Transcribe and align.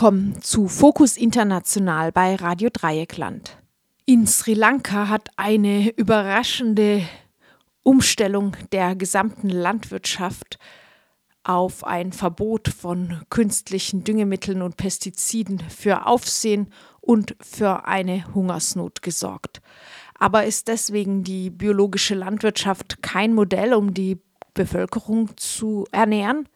Willkommen 0.00 0.40
zu 0.40 0.66
Fokus 0.66 1.18
International 1.18 2.10
bei 2.10 2.34
Radio 2.34 2.70
Dreieckland. 2.72 3.58
In 4.06 4.26
Sri 4.26 4.54
Lanka 4.54 5.10
hat 5.10 5.28
eine 5.36 5.90
überraschende 5.90 7.02
Umstellung 7.82 8.56
der 8.72 8.96
gesamten 8.96 9.50
Landwirtschaft 9.50 10.58
auf 11.44 11.84
ein 11.84 12.12
Verbot 12.12 12.68
von 12.68 13.20
künstlichen 13.28 14.02
Düngemitteln 14.02 14.62
und 14.62 14.78
Pestiziden 14.78 15.60
für 15.68 16.06
Aufsehen 16.06 16.72
und 17.02 17.36
für 17.38 17.86
eine 17.86 18.24
Hungersnot 18.32 19.02
gesorgt. 19.02 19.60
Aber 20.18 20.46
ist 20.46 20.68
deswegen 20.68 21.24
die 21.24 21.50
biologische 21.50 22.14
Landwirtschaft 22.14 23.02
kein 23.02 23.34
Modell, 23.34 23.74
um 23.74 23.92
die 23.92 24.18
Bevölkerung 24.54 25.36
zu 25.36 25.84
ernähren? 25.92 26.48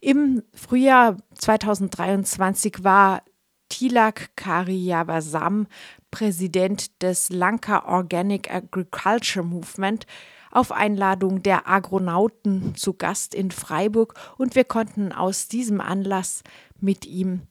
Im 0.00 0.42
Frühjahr 0.54 1.16
2023 1.34 2.84
war 2.84 3.22
Tilak 3.68 4.36
Kariyavasam, 4.36 5.66
Präsident 6.10 7.02
des 7.02 7.30
Lanka 7.30 7.86
Organic 7.86 8.52
Agriculture 8.52 9.44
Movement, 9.44 10.06
auf 10.50 10.70
Einladung 10.70 11.42
der 11.42 11.66
Agronauten 11.66 12.74
zu 12.74 12.92
Gast 12.92 13.34
in 13.34 13.50
Freiburg 13.50 14.14
und 14.36 14.54
wir 14.54 14.64
konnten 14.64 15.10
aus 15.12 15.48
diesem 15.48 15.80
Anlass 15.80 16.42
mit 16.78 17.06
ihm 17.06 17.42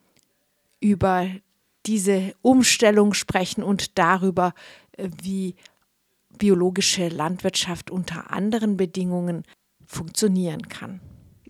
über 0.80 1.28
diese 1.88 2.36
Umstellung 2.42 3.14
sprechen 3.14 3.64
und 3.64 3.98
darüber, 3.98 4.54
äh, 4.98 5.09
wie 5.22 5.56
biologische 6.38 7.08
Landwirtschaft 7.08 7.89
unter 7.92 8.32
anderen 8.32 8.78
Bedingungen 8.78 9.44
funktionieren 9.86 10.70
kann. 10.70 11.02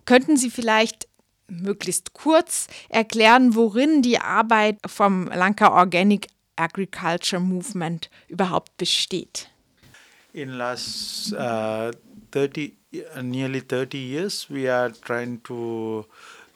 Könnten 0.04 0.36
Sie 0.36 0.50
vielleicht 0.50 1.08
möglichst 1.48 2.12
kurz 2.12 2.66
erklären, 2.88 3.54
worin 3.54 4.02
die 4.02 4.18
Arbeit 4.18 4.78
vom 4.86 5.26
Lanka 5.28 5.72
Organic 5.72 6.28
Agriculture 6.56 7.40
Movement 7.40 8.10
überhaupt 8.28 8.76
besteht? 8.76 9.48
In 10.32 10.50
last 10.50 11.32
uh, 11.34 11.90
30, 12.30 12.74
nearly 13.22 13.60
30 13.60 13.98
years, 13.98 14.46
we 14.48 14.72
are 14.72 14.90
trying 14.92 15.42
to 15.42 16.06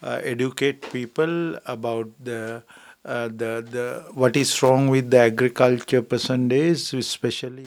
uh, 0.02 0.18
educate 0.24 0.80
people 0.90 1.60
about 1.64 2.12
the 2.24 2.62
Uh, 3.06 3.28
the, 3.28 3.64
the, 3.70 4.02
what 4.14 4.36
is 4.36 4.60
wrong 4.60 4.88
with 4.88 5.12
the 5.12 5.20
agriculture 5.20 6.02
percentage, 6.02 6.92
especially. 6.92 7.64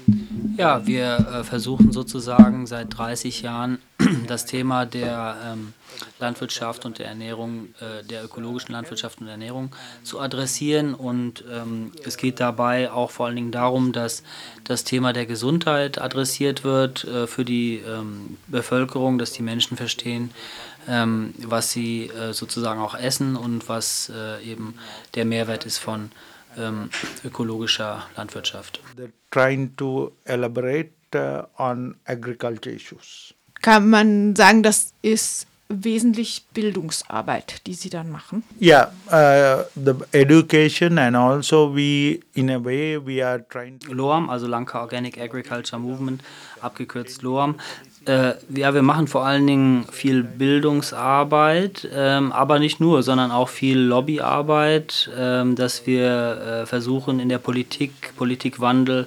Ja, 0.58 0.86
wir 0.86 1.16
äh, 1.16 1.44
versuchen 1.46 1.94
sozusagen 1.94 2.68
seit 2.68 2.98
30 2.98 3.44
Jahren 3.44 3.78
das 4.30 4.46
Thema 4.46 4.86
der 4.86 5.38
ähm, 5.46 5.74
Landwirtschaft 6.20 6.86
und 6.86 7.00
der 7.00 7.08
Ernährung, 7.08 7.74
äh, 7.80 8.04
der 8.04 8.24
ökologischen 8.24 8.74
Landwirtschaft 8.74 9.22
und 9.22 9.28
Ernährung 9.28 9.76
zu 10.04 10.20
adressieren. 10.20 10.94
Und 10.94 11.44
ähm, 11.52 11.92
es 12.06 12.18
geht 12.18 12.40
dabei 12.40 12.92
auch 12.92 13.12
vor 13.12 13.28
allen 13.28 13.36
Dingen 13.36 13.52
darum, 13.52 13.92
dass 13.92 14.24
das 14.64 14.84
Thema 14.84 15.14
der 15.14 15.26
Gesundheit 15.26 16.00
adressiert 16.00 16.64
wird 16.64 17.04
äh, 17.06 17.28
für 17.28 17.46
die 17.46 17.78
ähm, 17.78 18.38
Bevölkerung, 18.48 19.18
dass 19.18 19.32
die 19.32 19.44
Menschen 19.44 19.78
verstehen, 19.78 20.32
ähm, 20.88 21.34
was 21.38 21.72
sie 21.72 22.08
äh, 22.08 22.34
sozusagen 22.34 22.80
auch 22.80 22.96
essen 22.96 23.36
und 23.36 23.68
was 23.70 24.12
äh, 24.16 24.44
eben 24.44 24.76
der 25.16 25.26
Mehrwert 25.26 25.66
ist 25.66 25.78
von 25.78 26.12
ähm, 26.58 26.90
ökologischer 27.24 28.08
Landwirtschaft. 28.16 28.82
They're 28.98 29.12
trying 29.32 29.76
to 29.78 30.12
elaborate 30.26 30.92
uh, 31.16 31.44
on 31.58 31.96
agriculture 32.08 32.72
issues. 32.72 33.34
Kann 33.62 33.90
man 33.90 34.36
sagen, 34.36 34.64
das 34.64 34.94
ist 35.02 35.48
wesentlich 35.72 36.46
Bildungsarbeit, 36.54 37.62
die 37.68 37.76
Sie 37.76 37.92
dann 37.92 38.10
machen? 38.10 38.44
Yeah, 38.60 38.92
uh, 39.08 39.64
the 39.76 39.94
education 40.12 40.98
and 40.98 41.16
also 41.16 41.76
we, 41.76 42.22
in 42.34 42.50
a 42.50 42.64
way, 42.64 42.98
we 42.98 43.24
are 43.24 43.46
trying. 43.48 43.80
LOAM, 43.88 44.30
also 44.30 44.48
Lanka 44.48 44.82
Organic 44.82 45.20
Agriculture 45.20 45.80
Movement, 45.80 46.24
abgekürzt 46.62 47.22
LOAM, 47.22 47.56
äh, 48.06 48.34
ja, 48.56 48.74
wir 48.74 48.82
machen 48.82 49.08
vor 49.08 49.26
allen 49.26 49.46
Dingen 49.46 49.86
viel 49.92 50.24
Bildungsarbeit, 50.24 51.88
ähm, 51.94 52.32
aber 52.32 52.58
nicht 52.58 52.80
nur, 52.80 53.04
sondern 53.04 53.30
auch 53.30 53.50
viel 53.50 53.78
Lobbyarbeit, 53.78 55.12
ähm, 55.16 55.56
dass 55.56 55.86
wir 55.86 56.62
äh, 56.64 56.66
versuchen, 56.66 57.20
in 57.20 57.30
der 57.30 57.38
Politik 57.38 58.14
Politikwandel 58.16 59.06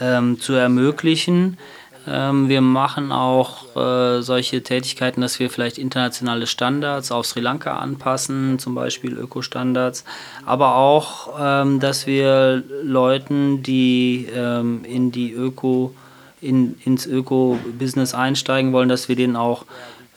ähm, 0.00 0.40
zu 0.40 0.54
ermöglichen. 0.54 1.58
Ähm, 2.06 2.48
wir 2.48 2.60
machen 2.60 3.12
auch 3.12 3.76
äh, 3.76 4.22
solche 4.22 4.62
Tätigkeiten, 4.62 5.20
dass 5.20 5.38
wir 5.38 5.50
vielleicht 5.50 5.78
internationale 5.78 6.46
Standards 6.46 7.12
auf 7.12 7.26
Sri 7.26 7.40
Lanka 7.40 7.76
anpassen, 7.76 8.58
zum 8.58 8.74
Beispiel 8.74 9.16
Ökostandards, 9.16 10.04
aber 10.44 10.76
auch, 10.76 11.34
ähm, 11.40 11.78
dass 11.80 12.06
wir 12.06 12.62
Leuten, 12.82 13.62
die 13.62 14.26
ähm, 14.34 14.84
in 14.84 15.12
die 15.12 15.32
Öko- 15.32 15.92
in, 16.40 16.74
ins 16.84 17.06
Öko-Business 17.06 18.14
einsteigen 18.14 18.72
wollen, 18.72 18.88
dass 18.88 19.08
wir 19.08 19.14
denen 19.14 19.36
auch 19.36 19.64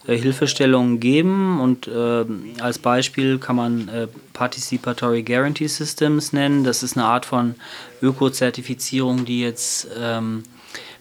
äh, 0.08 0.18
Hilfestellungen 0.18 1.00
geben. 1.00 1.60
Und 1.62 1.88
äh, 1.88 2.26
als 2.62 2.80
Beispiel 2.80 3.38
kann 3.38 3.56
man 3.56 3.88
äh, 3.90 4.08
Participatory 4.34 5.22
Guarantee 5.22 5.68
Systems 5.68 6.34
nennen. 6.34 6.64
Das 6.64 6.82
ist 6.82 6.98
eine 6.98 7.06
Art 7.06 7.28
von 7.28 7.56
Öko-Zertifizierung, 8.02 9.26
die 9.26 9.42
jetzt 9.42 9.88
ähm, 10.00 10.44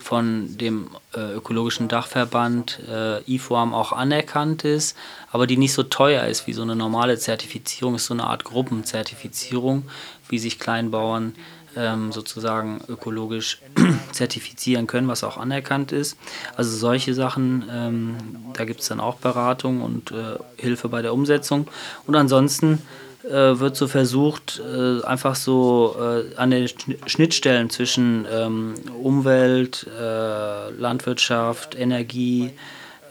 von 0.04 0.58
dem 0.58 0.90
äh, 1.16 1.32
ökologischen 1.32 1.88
Dachverband 1.88 2.78
äh, 2.90 3.22
IFOAM 3.22 3.72
auch 3.72 3.92
anerkannt 3.92 4.62
ist, 4.62 4.98
aber 5.32 5.46
die 5.46 5.56
nicht 5.56 5.72
so 5.72 5.82
teuer 5.82 6.26
ist 6.26 6.46
wie 6.46 6.52
so 6.52 6.60
eine 6.60 6.76
normale 6.76 7.16
Zertifizierung, 7.16 7.94
ist 7.94 8.04
so 8.04 8.12
eine 8.12 8.24
Art 8.24 8.44
Gruppenzertifizierung, 8.44 9.84
wie 10.28 10.38
sich 10.38 10.58
Kleinbauern 10.58 11.34
ähm, 11.74 12.12
sozusagen 12.12 12.82
ökologisch 12.86 13.62
zertifizieren 14.12 14.86
können, 14.86 15.08
was 15.08 15.24
auch 15.24 15.38
anerkannt 15.38 15.90
ist. 15.90 16.18
Also 16.54 16.76
solche 16.76 17.14
Sachen, 17.14 17.64
ähm, 17.72 18.16
da 18.52 18.66
gibt 18.66 18.80
es 18.80 18.88
dann 18.88 19.00
auch 19.00 19.16
Beratung 19.16 19.80
und 19.80 20.10
äh, 20.10 20.36
Hilfe 20.58 20.90
bei 20.90 21.00
der 21.00 21.14
Umsetzung. 21.14 21.66
Und 22.06 22.14
ansonsten 22.14 22.82
äh, 23.24 23.58
wird 23.58 23.76
so 23.76 23.88
versucht, 23.88 24.60
äh, 24.60 25.02
einfach 25.04 25.34
so 25.34 25.96
äh, 25.98 26.36
an 26.36 26.50
den 26.50 26.68
Schnittstellen 27.06 27.70
zwischen 27.70 28.26
ähm, 28.30 28.74
Umwelt, 29.02 29.86
äh, 29.98 30.70
Landwirtschaft, 30.70 31.74
Energie 31.74 32.50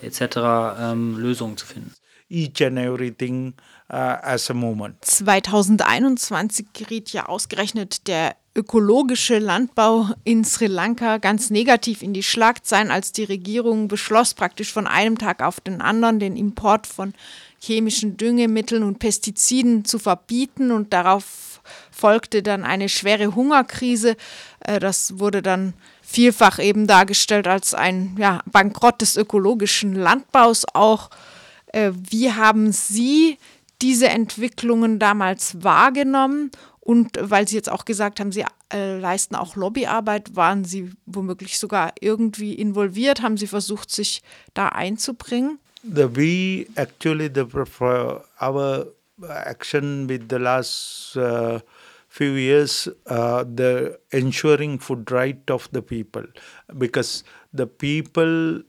etc. 0.02 0.22
Ähm, 0.80 1.18
Lösungen 1.18 1.58
zu 1.58 1.66
finden. 1.66 1.94
Each 2.30 2.66
and 2.66 2.78
everything 2.78 3.54
uh, 3.92 4.18
as 4.22 4.50
a 4.50 4.54
moment. 4.54 5.04
2021 5.06 6.68
geriet 6.74 7.14
ja 7.14 7.28
ausgerechnet 7.28 8.08
der 8.08 8.36
ökologische 8.56 9.40
Landbau 9.40 10.10
in 10.24 10.44
Sri 10.44 10.68
Lanka 10.68 11.18
ganz 11.18 11.50
negativ 11.50 12.04
in 12.04 12.14
die 12.14 12.24
Schlagzeilen, 12.24 12.92
als 12.92 13.12
die 13.12 13.24
Regierung 13.24 13.88
beschloss, 13.88 14.34
praktisch 14.36 14.72
von 14.72 14.86
einem 14.86 15.18
Tag 15.18 15.42
auf 15.42 15.60
den 15.60 15.82
anderen 15.82 16.20
den 16.20 16.38
Import 16.38 16.86
von 16.86 17.14
chemischen 17.60 18.18
Düngemitteln 18.18 18.84
und 18.84 19.00
Pestiziden 19.00 19.86
zu 19.86 19.98
verbieten 19.98 20.72
und 20.72 20.94
darauf 20.94 21.62
folgte 21.92 22.44
dann 22.44 22.64
eine 22.64 22.90
schwere 22.90 23.36
Hungerkrise. 23.36 24.18
Äh, 24.60 24.80
das 24.80 25.18
wurde 25.18 25.42
dann 25.42 25.74
vielfach 26.02 26.60
eben 26.60 26.86
dargestellt 26.86 27.48
als 27.48 27.74
ein 27.74 28.16
ja, 28.20 28.42
Bankrott 28.46 29.02
des 29.02 29.16
ökologischen 29.16 29.96
Landbaus 29.96 30.66
auch. 30.74 31.10
Äh, 31.68 31.92
wie 31.94 32.32
haben 32.32 32.72
Sie 32.72 33.38
diese 33.82 34.10
Entwicklungen 34.10 35.00
damals 35.00 35.64
wahrgenommen 35.64 36.52
und 36.86 37.18
weil 37.20 37.48
Sie 37.48 37.56
jetzt 37.56 37.72
auch 37.72 37.86
gesagt 37.86 38.20
haben, 38.20 38.34
Sie 38.34 38.44
äh, 38.74 39.00
leisten 39.00 39.36
auch 39.36 39.56
Lobbyarbeit, 39.56 40.36
waren 40.36 40.66
Sie 40.66 40.92
womöglich 41.06 41.58
sogar 41.58 41.94
irgendwie 42.02 42.54
involviert? 42.56 43.22
Haben 43.22 43.38
Sie 43.38 43.48
versucht, 43.48 43.90
sich 43.90 44.22
da 44.54 44.68
einzubringen? 44.70 45.60
The 45.84 46.08
we 46.16 46.68
actually 46.76 47.30
the 47.34 47.46
our 48.42 48.88
action 49.30 50.10
with 50.10 50.24
the 50.30 50.38
last 50.38 51.16
uh, 51.16 51.60
few 52.10 52.36
years 52.36 52.90
uh, 53.08 53.44
the 53.44 53.98
ensuring 54.12 54.80
food 54.80 55.10
right 55.12 55.50
of 55.50 55.70
the 55.72 55.82
people 55.82 56.26
because 56.78 57.24
the 57.54 57.66
people 57.66 58.62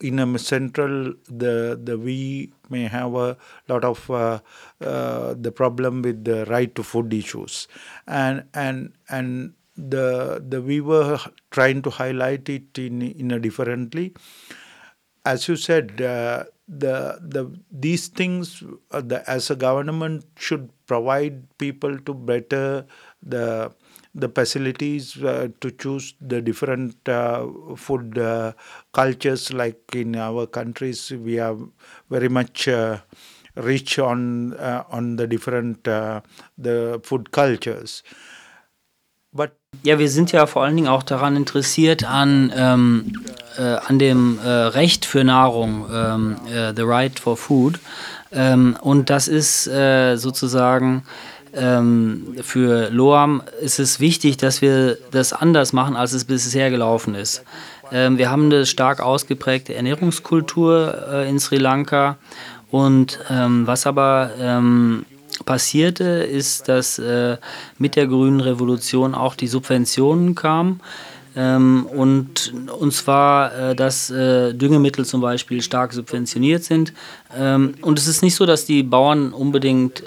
in 0.00 0.18
a 0.18 0.38
central 0.38 1.12
the 1.28 1.78
the 1.82 1.96
we 1.98 2.52
may 2.70 2.84
have 2.84 3.14
a 3.14 3.36
lot 3.68 3.84
of 3.84 4.10
uh, 4.10 4.40
uh, 4.80 5.34
the 5.38 5.52
problem 5.52 6.02
with 6.02 6.24
the 6.24 6.44
right 6.46 6.74
to 6.74 6.82
food 6.82 7.12
issues. 7.12 7.68
And 8.06 8.44
and 8.54 8.92
and 9.08 9.54
the 9.76 10.42
the 10.46 10.62
we 10.62 10.80
were 10.80 11.18
trying 11.50 11.82
to 11.82 11.90
highlight 11.90 12.48
it 12.48 12.78
in 12.78 13.02
in 13.02 13.30
a 13.30 13.38
differently. 13.38 14.14
As 15.24 15.48
you 15.48 15.56
said 15.56 16.00
uh, 16.00 16.44
the 16.68 17.18
the 17.20 17.50
these 17.70 18.06
things 18.08 18.62
uh, 18.92 19.00
the, 19.00 19.28
as 19.28 19.50
a 19.50 19.56
government 19.56 20.24
should 20.38 20.70
provide 20.86 21.42
people 21.58 21.98
to 21.98 22.14
better 22.14 22.86
the 23.22 23.72
the 24.16 24.28
facilities 24.28 25.22
uh, 25.22 25.48
to 25.60 25.70
choose 25.70 26.14
the 26.20 26.40
different 26.40 27.08
uh, 27.08 27.46
food 27.76 28.18
uh, 28.18 28.52
cultures 28.92 29.52
like 29.52 29.94
in 29.94 30.16
our 30.16 30.46
countries 30.46 31.10
we 31.10 31.38
are 31.38 31.56
very 32.10 32.28
much 32.28 32.66
uh, 32.66 32.98
rich 33.56 33.98
on 33.98 34.54
uh, 34.54 34.84
on 34.90 35.16
the 35.16 35.26
different 35.26 35.86
uh, 35.86 36.20
the 36.58 37.00
food 37.02 37.30
cultures. 37.30 38.02
But 39.32 39.52
ja, 39.82 39.98
wir 39.98 40.08
sind 40.08 40.32
ja 40.32 40.46
vor 40.46 40.64
allen 40.64 40.76
Dingen 40.76 40.88
auch 40.88 41.02
daran 41.02 41.36
interessiert 41.36 42.04
an 42.04 42.50
ähm, 42.56 43.12
äh, 43.58 43.62
an 43.62 43.98
dem 43.98 44.38
äh, 44.38 44.48
Recht 44.48 45.04
für 45.04 45.24
Nahrung, 45.24 45.86
ähm, 45.92 46.36
äh, 46.46 46.72
the 46.74 46.82
right 46.82 47.18
for 47.18 47.36
food. 47.36 47.78
Ähm, 48.32 48.76
und 48.80 49.08
das 49.08 49.28
ist 49.28 49.64
sozusagen 49.64 51.04
ähm, 51.56 52.36
für 52.42 52.90
Loam 52.90 53.42
ist 53.60 53.78
es 53.78 53.98
wichtig, 53.98 54.36
dass 54.36 54.62
wir 54.62 54.98
das 55.10 55.32
anders 55.32 55.72
machen, 55.72 55.96
als 55.96 56.12
es 56.12 56.24
bisher 56.24 56.70
gelaufen 56.70 57.14
ist. 57.14 57.42
Ähm, 57.90 58.18
wir 58.18 58.30
haben 58.30 58.46
eine 58.46 58.66
stark 58.66 59.00
ausgeprägte 59.00 59.74
Ernährungskultur 59.74 61.08
äh, 61.12 61.28
in 61.28 61.38
Sri 61.38 61.56
Lanka. 61.56 62.18
Und 62.70 63.20
ähm, 63.30 63.66
was 63.66 63.86
aber 63.86 64.30
ähm, 64.38 65.06
passierte, 65.44 66.04
ist, 66.04 66.68
dass 66.68 66.98
äh, 66.98 67.36
mit 67.78 67.96
der 67.96 68.06
grünen 68.06 68.40
Revolution 68.40 69.14
auch 69.14 69.34
die 69.34 69.46
Subventionen 69.46 70.34
kamen. 70.34 70.80
Ähm, 71.36 71.86
und, 71.86 72.54
und 72.78 72.92
zwar, 72.92 73.54
äh, 73.54 73.76
dass 73.76 74.10
äh, 74.10 74.54
Düngemittel 74.54 75.04
zum 75.04 75.20
Beispiel 75.20 75.62
stark 75.62 75.92
subventioniert 75.92 76.64
sind. 76.64 76.92
Ähm, 77.36 77.74
und 77.82 77.98
es 77.98 78.08
ist 78.08 78.22
nicht 78.22 78.34
so, 78.34 78.46
dass 78.46 78.64
die 78.64 78.82
Bauern 78.82 79.32
unbedingt 79.32 80.02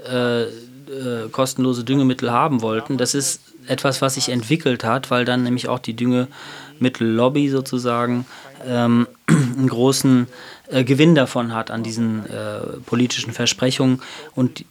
äh, 0.90 1.30
kostenlose 1.30 1.84
Düngemittel 1.84 2.32
haben 2.32 2.62
wollten. 2.62 2.98
Das 2.98 3.14
ist 3.14 3.42
etwas, 3.68 4.02
was 4.02 4.16
sich 4.16 4.30
entwickelt 4.30 4.84
hat, 4.84 5.12
weil 5.12 5.26
dann 5.26 5.44
nämlich 5.44 5.68
auch 5.68 5.80
die 5.80 5.96
Düngemittellobby 5.96 7.50
sozusagen 7.50 8.26
ähm, 8.68 9.08
einen 9.28 9.68
großen 9.68 10.28
äh, 10.70 10.84
Gewinn 10.84 11.16
davon 11.16 11.54
hat 11.54 11.72
an 11.72 11.84
diesen 11.84 12.26
äh, 12.26 12.60
politischen 12.86 13.34
Versprechungen. 13.34 14.02
Und 14.36 14.60
die, 14.60 14.66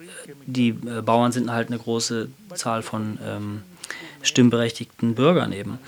die 0.47 0.69
äh, 0.69 1.03
Bauern 1.03 1.33
sind 1.33 1.53
halt 1.53 1.69
eine 1.69 1.79
große 1.79 2.29
Zahl 2.55 2.83
von 2.83 3.19
ähm, 3.25 3.63
stimmberechtigten 4.23 5.15
Bürgern 5.15 5.53
eben. 5.53 5.79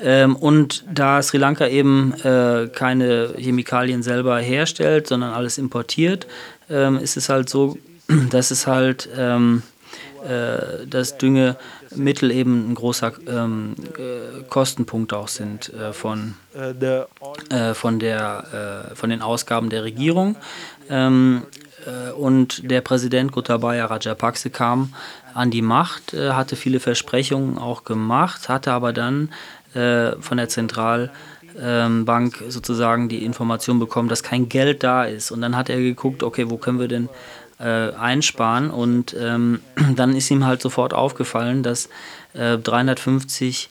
Ähm, 0.00 0.36
und 0.36 0.84
da 0.92 1.22
Sri 1.22 1.38
Lanka 1.38 1.66
eben 1.66 2.12
äh, 2.22 2.68
keine 2.68 3.34
Chemikalien 3.36 4.02
selber 4.02 4.38
herstellt, 4.38 5.06
sondern 5.06 5.32
alles 5.32 5.58
importiert, 5.58 6.26
ähm, 6.70 6.98
ist 6.98 7.16
es 7.16 7.28
halt 7.28 7.48
so, 7.48 7.78
dass 8.30 8.50
es 8.50 8.66
halt 8.66 9.08
ähm, 9.16 9.62
äh, 10.26 10.86
dass 10.86 11.18
Düngemittel 11.18 12.30
eben 12.30 12.70
ein 12.70 12.74
großer 12.74 13.12
ähm, 13.28 13.74
äh, 13.96 14.42
Kostenpunkt 14.48 15.12
auch 15.12 15.28
sind 15.28 15.72
äh, 15.72 15.92
von, 15.92 16.34
äh, 16.54 17.74
von, 17.74 17.98
der, 17.98 18.88
äh, 18.90 18.94
von 18.94 19.10
den 19.10 19.22
Ausgaben 19.22 19.70
der 19.70 19.84
Regierung. 19.84 20.36
Ähm, 20.90 21.42
äh, 21.86 22.12
und 22.12 22.70
der 22.70 22.80
Präsident 22.80 23.32
Gotabaya 23.32 23.86
Rajapakse 23.86 24.50
kam 24.50 24.94
an 25.34 25.50
die 25.50 25.62
Macht, 25.62 26.14
hatte 26.14 26.56
viele 26.56 26.80
Versprechungen 26.80 27.58
auch 27.58 27.84
gemacht, 27.84 28.48
hatte 28.48 28.72
aber 28.72 28.92
dann 28.92 29.30
von 29.72 30.36
der 30.36 30.48
Zentral 30.48 31.12
Bank 31.54 32.42
sozusagen 32.48 33.08
die 33.08 33.24
Information 33.24 33.78
bekommen, 33.78 34.08
dass 34.08 34.24
kein 34.24 34.48
Geld 34.48 34.82
da 34.82 35.04
ist. 35.04 35.30
Und 35.30 35.42
dann 35.42 35.54
hat 35.54 35.68
er 35.68 35.78
geguckt, 35.78 36.24
okay, 36.24 36.50
wo 36.50 36.56
können 36.56 36.80
wir 36.80 36.88
denn 36.88 37.08
äh, 37.58 37.92
einsparen. 37.92 38.70
Und 38.70 39.14
ähm, 39.18 39.60
dann 39.96 40.14
ist 40.16 40.30
ihm 40.30 40.44
halt 40.44 40.62
sofort 40.62 40.94
aufgefallen, 40.94 41.62
dass 41.62 41.88
äh, 42.34 42.58
350 42.58 43.68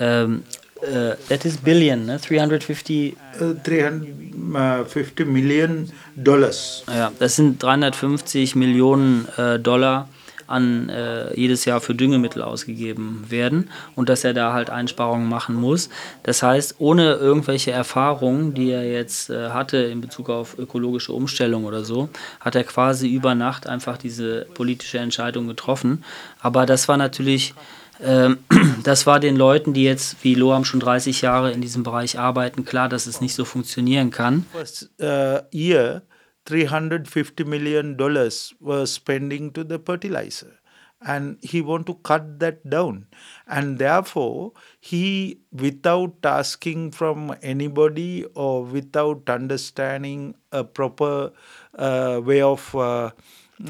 ähm, 0.00 0.44
Uh, 0.80 1.16
that 1.28 1.44
is 1.44 1.56
billion, 1.56 2.06
ne? 2.06 2.20
350 2.20 3.16
uh, 3.40 3.54
350 3.64 5.26
Millionen 5.26 5.90
Dollars. 6.14 6.84
Ja, 6.86 7.10
das 7.18 7.34
sind 7.34 7.60
350 7.60 8.54
Millionen 8.54 9.26
äh, 9.36 9.58
Dollar 9.58 10.08
an 10.48 10.88
äh, 10.88 11.34
jedes 11.38 11.64
Jahr 11.64 11.80
für 11.80 11.94
Düngemittel 11.94 12.42
ausgegeben 12.42 13.24
werden 13.28 13.70
und 13.94 14.08
dass 14.08 14.24
er 14.24 14.34
da 14.34 14.52
halt 14.52 14.70
Einsparungen 14.70 15.28
machen 15.28 15.54
muss. 15.54 15.90
Das 16.22 16.42
heißt, 16.42 16.76
ohne 16.78 17.14
irgendwelche 17.14 17.70
Erfahrungen, 17.70 18.54
die 18.54 18.70
er 18.70 18.90
jetzt 18.90 19.30
äh, 19.30 19.50
hatte 19.50 19.76
in 19.76 20.00
Bezug 20.00 20.30
auf 20.30 20.58
ökologische 20.58 21.12
Umstellung 21.12 21.64
oder 21.64 21.84
so, 21.84 22.08
hat 22.40 22.54
er 22.54 22.64
quasi 22.64 23.08
über 23.08 23.34
Nacht 23.34 23.66
einfach 23.66 23.98
diese 23.98 24.46
politische 24.54 24.98
Entscheidung 24.98 25.46
getroffen. 25.46 26.04
Aber 26.40 26.66
das 26.66 26.88
war 26.88 26.96
natürlich 26.96 27.54
ähm, 28.00 28.38
das 28.84 29.06
war 29.06 29.20
den 29.20 29.36
Leuten, 29.36 29.74
die 29.74 29.84
jetzt 29.84 30.16
wie 30.22 30.34
Loam 30.34 30.64
schon 30.64 30.80
30 30.80 31.22
Jahre 31.22 31.52
in 31.52 31.60
diesem 31.60 31.82
Bereich 31.82 32.18
arbeiten, 32.18 32.64
klar, 32.64 32.88
dass 32.88 33.06
es 33.06 33.20
nicht 33.20 33.34
so 33.34 33.44
funktionieren 33.44 34.10
kann. 34.10 34.46
First, 34.52 34.90
uh, 35.00 35.40
year 35.52 36.02
350 36.48 37.44
million 37.44 37.96
dollars 37.96 38.54
were 38.60 38.86
spending 38.86 39.52
to 39.52 39.64
the 39.64 39.78
fertilizer. 39.78 40.54
And 41.00 41.38
he 41.42 41.60
want 41.60 41.86
to 41.86 41.94
cut 41.94 42.40
that 42.40 42.68
down. 42.68 43.06
And 43.46 43.78
therefore 43.78 44.52
he 44.80 45.40
without 45.52 46.14
asking 46.24 46.90
from 46.92 47.36
anybody 47.42 48.24
or 48.34 48.64
without 48.64 49.30
understanding 49.30 50.34
a 50.50 50.64
proper 50.64 51.30
uh, 51.76 52.20
way 52.24 52.40
of 52.42 52.74
uh, 52.74 53.10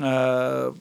uh, 0.00 0.72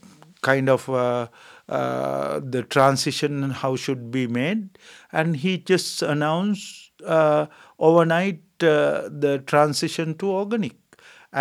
kind 0.41 0.69
of 0.69 0.89
uh, 0.89 1.27
uh, 1.69 2.39
the 2.43 2.63
transition 2.63 3.51
how 3.51 3.75
should 3.75 4.11
be 4.11 4.27
made. 4.27 4.77
And 5.11 5.35
he 5.37 5.57
just 5.57 6.01
announced 6.01 6.91
uh, 7.05 7.47
overnight 7.79 8.41
the 8.59 9.43
transition 9.45 10.17
to 10.17 10.31
organic 10.31 10.75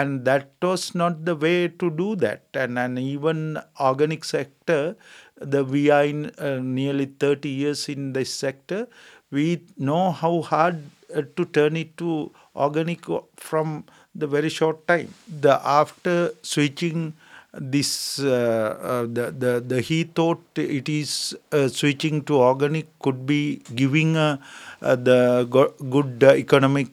and 0.00 0.24
that 0.24 0.50
was 0.62 0.94
not 0.94 1.24
the 1.24 1.34
way 1.34 1.68
to 1.68 1.90
do 1.90 2.16
that. 2.16 2.42
And, 2.54 2.78
and 2.78 2.98
even 2.98 3.58
organic 3.80 4.24
sector 4.24 4.96
the 5.38 5.64
we 5.64 5.90
are 5.90 6.04
in 6.04 6.30
uh, 6.38 6.58
nearly 6.62 7.06
30 7.06 7.48
years 7.48 7.88
in 7.88 8.12
this 8.12 8.32
sector 8.32 8.88
we 9.30 9.60
know 9.76 10.10
how 10.12 10.40
hard 10.42 10.82
uh, 11.14 11.22
to 11.36 11.44
turn 11.46 11.76
it 11.76 11.96
to 11.98 12.30
organic 12.54 13.04
from 13.36 13.84
the 14.14 14.26
very 14.26 14.48
short 14.48 14.86
time. 14.86 15.12
The 15.28 15.60
after 15.64 16.32
switching 16.42 17.14
this 17.58 18.18
uh, 18.18 18.76
uh, 18.82 19.02
the, 19.02 19.30
the 19.42 19.64
the 19.66 19.80
he 19.80 20.04
thought 20.04 20.42
it 20.56 20.88
is 20.88 21.36
uh, 21.52 21.68
switching 21.68 22.22
to 22.24 22.36
organic 22.36 22.86
could 23.00 23.24
be 23.26 23.62
giving 23.74 24.16
uh, 24.16 24.36
the 24.80 25.46
go- 25.50 25.74
good 25.90 26.22
economic 26.22 26.88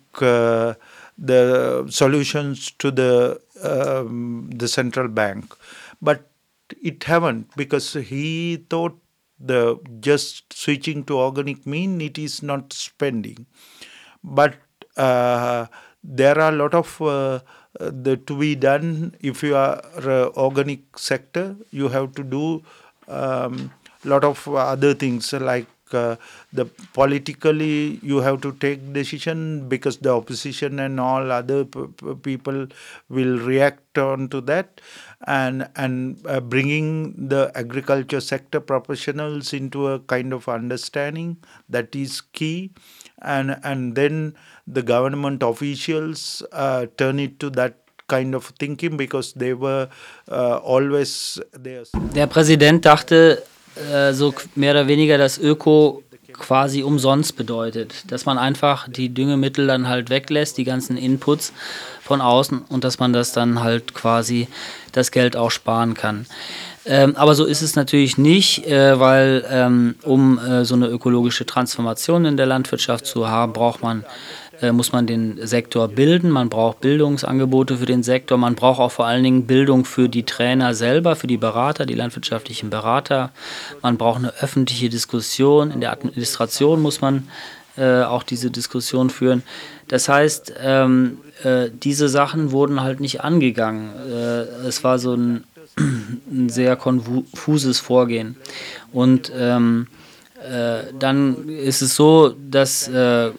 the 1.18 1.88
solutions 1.90 2.72
to 2.80 2.92
the 2.92 3.40
um, 3.64 4.50
the 4.56 4.68
central 4.68 5.08
bank, 5.08 5.54
but 6.02 6.30
it 6.82 7.04
haven't 7.04 7.56
because 7.56 7.94
he 7.94 8.58
thought 8.70 8.98
the 9.40 9.80
just 10.00 10.54
switching 10.54 11.04
to 11.06 11.20
organic 11.20 11.66
mean 11.66 12.00
it 12.02 12.18
is 12.18 12.42
not 12.44 12.74
spending, 12.74 13.46
but 14.24 14.56
uh, 14.98 15.66
there 16.04 16.40
are 16.40 16.50
a 16.52 16.56
lot 16.56 16.74
of 16.74 17.02
uh, 17.02 17.40
the 17.80 18.18
to 18.18 18.38
be 18.38 18.56
done 18.56 19.16
if 19.22 19.44
you 19.44 19.56
are 19.56 19.82
uh, 19.98 20.30
organic 20.38 20.98
sector 20.98 21.56
you 21.72 21.88
have 21.88 22.14
to 22.14 22.24
do 22.24 22.62
a 23.08 23.46
um, 23.46 23.72
lot 24.06 24.24
of 24.24 24.48
other 24.48 24.94
things 24.94 25.34
like 25.34 25.66
uh, 25.92 26.16
the 26.52 26.66
politically 26.94 28.00
you 28.02 28.18
have 28.20 28.42
to 28.42 28.52
take 28.54 28.94
decision 28.94 29.68
because 29.68 29.98
the 29.98 30.10
opposition 30.10 30.80
and 30.80 31.00
all 31.00 31.32
other 31.32 31.66
people 32.24 32.68
will 33.10 33.40
react 33.40 33.98
on 33.98 34.28
to 34.30 34.42
that 34.42 34.82
and 35.28 35.68
and 35.76 36.26
uh, 36.28 36.40
bringing 36.40 37.28
the 37.28 37.52
agriculture 37.56 38.22
sector 38.22 38.60
professionals 38.60 39.54
into 39.54 39.88
a 39.88 40.00
kind 40.00 40.34
of 40.34 40.48
understanding 40.50 41.38
that 41.70 41.96
is 41.96 42.22
key 42.22 42.72
and 43.22 43.58
and 43.64 43.96
then 43.96 44.36
the 44.68 44.82
government 44.82 45.44
officials 45.44 46.44
uh, 46.52 46.86
turn 46.98 47.20
it 47.20 47.40
to 47.40 47.50
that 47.50 47.78
kind 48.08 48.36
of 48.36 48.46
thinking 48.60 48.98
because 48.98 49.34
they 49.34 49.54
were 49.54 49.90
uh, 50.30 50.58
always 50.58 51.40
there. 51.54 51.84
Der 52.14 52.28
Präsident 52.28 52.86
dachte 52.86 53.44
Äh, 53.76 54.14
so 54.14 54.34
mehr 54.56 54.72
oder 54.72 54.88
weniger 54.88 55.18
das 55.18 55.38
Öko 55.38 56.04
quasi 56.34 56.84
umsonst 56.84 57.36
bedeutet. 57.36 58.12
Dass 58.12 58.26
man 58.26 58.38
einfach 58.38 58.88
die 58.88 59.14
Düngemittel 59.14 59.68
dann 59.68 59.88
halt 59.88 60.10
weglässt, 60.10 60.58
die 60.58 60.64
ganzen 60.64 60.98
Inputs 60.98 61.54
von 62.02 62.22
außen 62.22 62.64
und 62.70 62.84
dass 62.84 63.00
man 63.00 63.14
das 63.14 63.32
dann 63.32 63.64
halt 63.64 63.94
quasi 63.94 64.48
das 64.92 65.12
Geld 65.12 65.36
auch 65.36 65.52
sparen 65.52 65.94
kann. 65.94 66.26
Ähm, 66.86 67.16
aber 67.16 67.34
so 67.34 67.46
ist 67.46 67.62
es 67.62 67.76
natürlich 67.76 68.18
nicht, 68.18 68.68
äh, 68.68 69.00
weil 69.00 69.46
ähm, 69.50 69.96
um 70.04 70.38
äh, 70.38 70.66
so 70.66 70.76
eine 70.76 70.88
ökologische 70.88 71.46
Transformation 71.46 72.26
in 72.26 72.36
der 72.36 72.46
Landwirtschaft 72.46 73.06
zu 73.06 73.30
haben, 73.30 73.54
braucht 73.54 73.82
man 73.82 74.04
äh, 74.64 74.72
muss 74.72 74.92
man 74.92 75.06
den 75.06 75.46
Sektor 75.46 75.88
bilden. 75.90 76.30
Man 76.32 76.50
braucht 76.50 76.82
Bildungsangebote 76.82 77.78
für 77.78 77.86
den 77.86 78.02
Sektor. 78.02 78.38
Man 78.38 78.56
braucht 78.56 78.80
auch 78.80 78.92
vor 78.92 79.06
allen 79.06 79.24
Dingen 79.24 79.46
Bildung 79.46 79.86
für 79.86 80.08
die 80.08 80.24
Trainer 80.24 80.74
selber, 80.74 81.16
für 81.16 81.28
die 81.28 81.38
Berater, 81.38 81.86
die 81.86 81.94
landwirtschaftlichen 81.94 82.70
Berater. 82.70 83.32
Man 83.82 83.98
braucht 83.98 84.20
eine 84.20 84.34
öffentliche 84.42 84.90
Diskussion. 84.90 85.72
In 85.72 85.82
der 85.82 85.92
Administration 85.92 86.82
muss 86.82 87.02
man 87.02 87.28
äh, 87.76 88.04
auch 88.04 88.24
diese 88.24 88.52
Diskussion 88.52 89.10
führen. 89.10 89.44
Das 89.88 90.08
heißt, 90.08 90.54
ähm, 90.62 91.18
äh, 91.44 91.70
diese 91.72 92.08
Sachen 92.08 92.52
wurden 92.52 92.82
halt 92.82 93.00
nicht 93.00 93.22
angegangen. 93.22 93.92
Äh, 94.10 94.68
es 94.68 94.84
war 94.84 94.98
so 94.98 95.14
ein, 95.14 95.44
ein 95.78 96.50
sehr 96.50 96.76
konfuses 96.76 97.80
Vorgehen. 97.80 98.38
Und 98.92 99.32
ähm, 99.36 99.88
äh, 100.44 100.94
dann 100.98 101.50
ist 101.50 101.82
es 101.82 101.96
so, 101.96 102.36
dass 102.50 102.88
äh, 102.88 103.32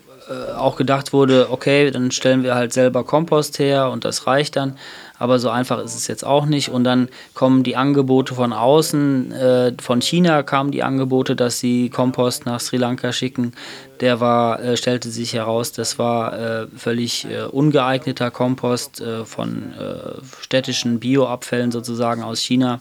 auch 0.57 0.77
gedacht 0.77 1.13
wurde, 1.13 1.49
okay, 1.51 1.91
dann 1.91 2.11
stellen 2.11 2.43
wir 2.43 2.55
halt 2.55 2.73
selber 2.73 3.05
Kompost 3.05 3.59
her 3.59 3.91
und 3.91 4.05
das 4.05 4.27
reicht 4.27 4.57
dann 4.57 4.79
aber 5.19 5.39
so 5.39 5.49
einfach 5.49 5.79
ist 5.79 5.95
es 5.95 6.09
jetzt 6.09 6.25
auch 6.25 6.45
nicht. 6.45 6.71
Und 6.71 6.85
dann 6.85 7.09
kommen 7.35 7.63
die 7.63 7.77
Angebote 7.77 8.35
von 8.35 8.53
außen, 8.53 9.33
äh, 9.33 9.73
von 9.81 10.03
China 10.03 10.43
kamen 10.43 10.73
die 10.73 10.83
Angebote, 10.83 11.37
dass 11.37 11.61
sie 11.61 11.89
Kompost 11.89 12.47
nach 12.47 12.61
Sri 12.61 12.79
Lanka 12.79 13.13
schicken. 13.13 13.53
Der 14.01 14.19
war, 14.19 14.61
äh, 14.61 14.77
stellte 14.77 15.11
sich 15.11 15.35
heraus, 15.35 15.71
das 15.71 16.01
war 16.01 16.39
äh, 16.39 16.67
völlig 16.77 17.27
äh, 17.27 17.43
ungeeigneter 17.45 18.33
Kompost 18.33 19.01
äh, 19.01 19.25
von 19.25 19.73
äh, 19.75 20.21
städtischen 20.41 20.99
Bioabfällen 20.99 21.71
sozusagen 21.71 22.25
aus 22.25 22.41
China, 22.41 22.81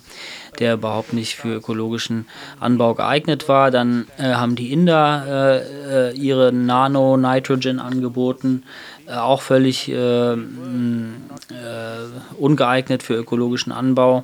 der 0.57 0.73
überhaupt 0.73 1.13
nicht 1.13 1.35
für 1.35 1.55
ökologischen 1.55 2.25
Anbau 2.59 2.95
geeignet 2.95 3.47
war. 3.47 3.71
Dann 3.71 4.07
haben 4.19 4.55
die 4.55 4.71
Inder 4.71 6.13
ihre 6.13 6.53
Nano-Nitrogen 6.53 7.79
angeboten 7.79 8.63
auch 9.09 9.41
völlig 9.41 9.89
äh, 9.89 10.33
äh, 10.33 10.37
ungeeignet 12.37 13.03
für 13.03 13.15
ökologischen 13.15 13.71
Anbau. 13.71 14.23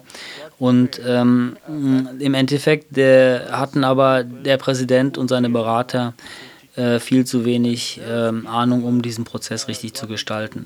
Und 0.57 0.99
ähm, 1.05 1.57
im 2.19 2.33
Endeffekt 2.33 2.95
der, 2.97 3.47
hatten 3.51 3.83
aber 3.83 4.23
der 4.23 4.57
Präsident 4.57 5.17
und 5.17 5.29
seine 5.29 5.49
Berater 5.49 6.13
äh, 6.79 6.99
viel 6.99 7.25
zu 7.25 7.43
wenig 7.43 7.99
ähm, 8.09 8.47
Ahnung, 8.47 8.85
um 8.85 9.01
diesen 9.01 9.25
Prozess 9.25 9.67
richtig 9.67 9.93
zu 9.95 10.07
gestalten. 10.07 10.65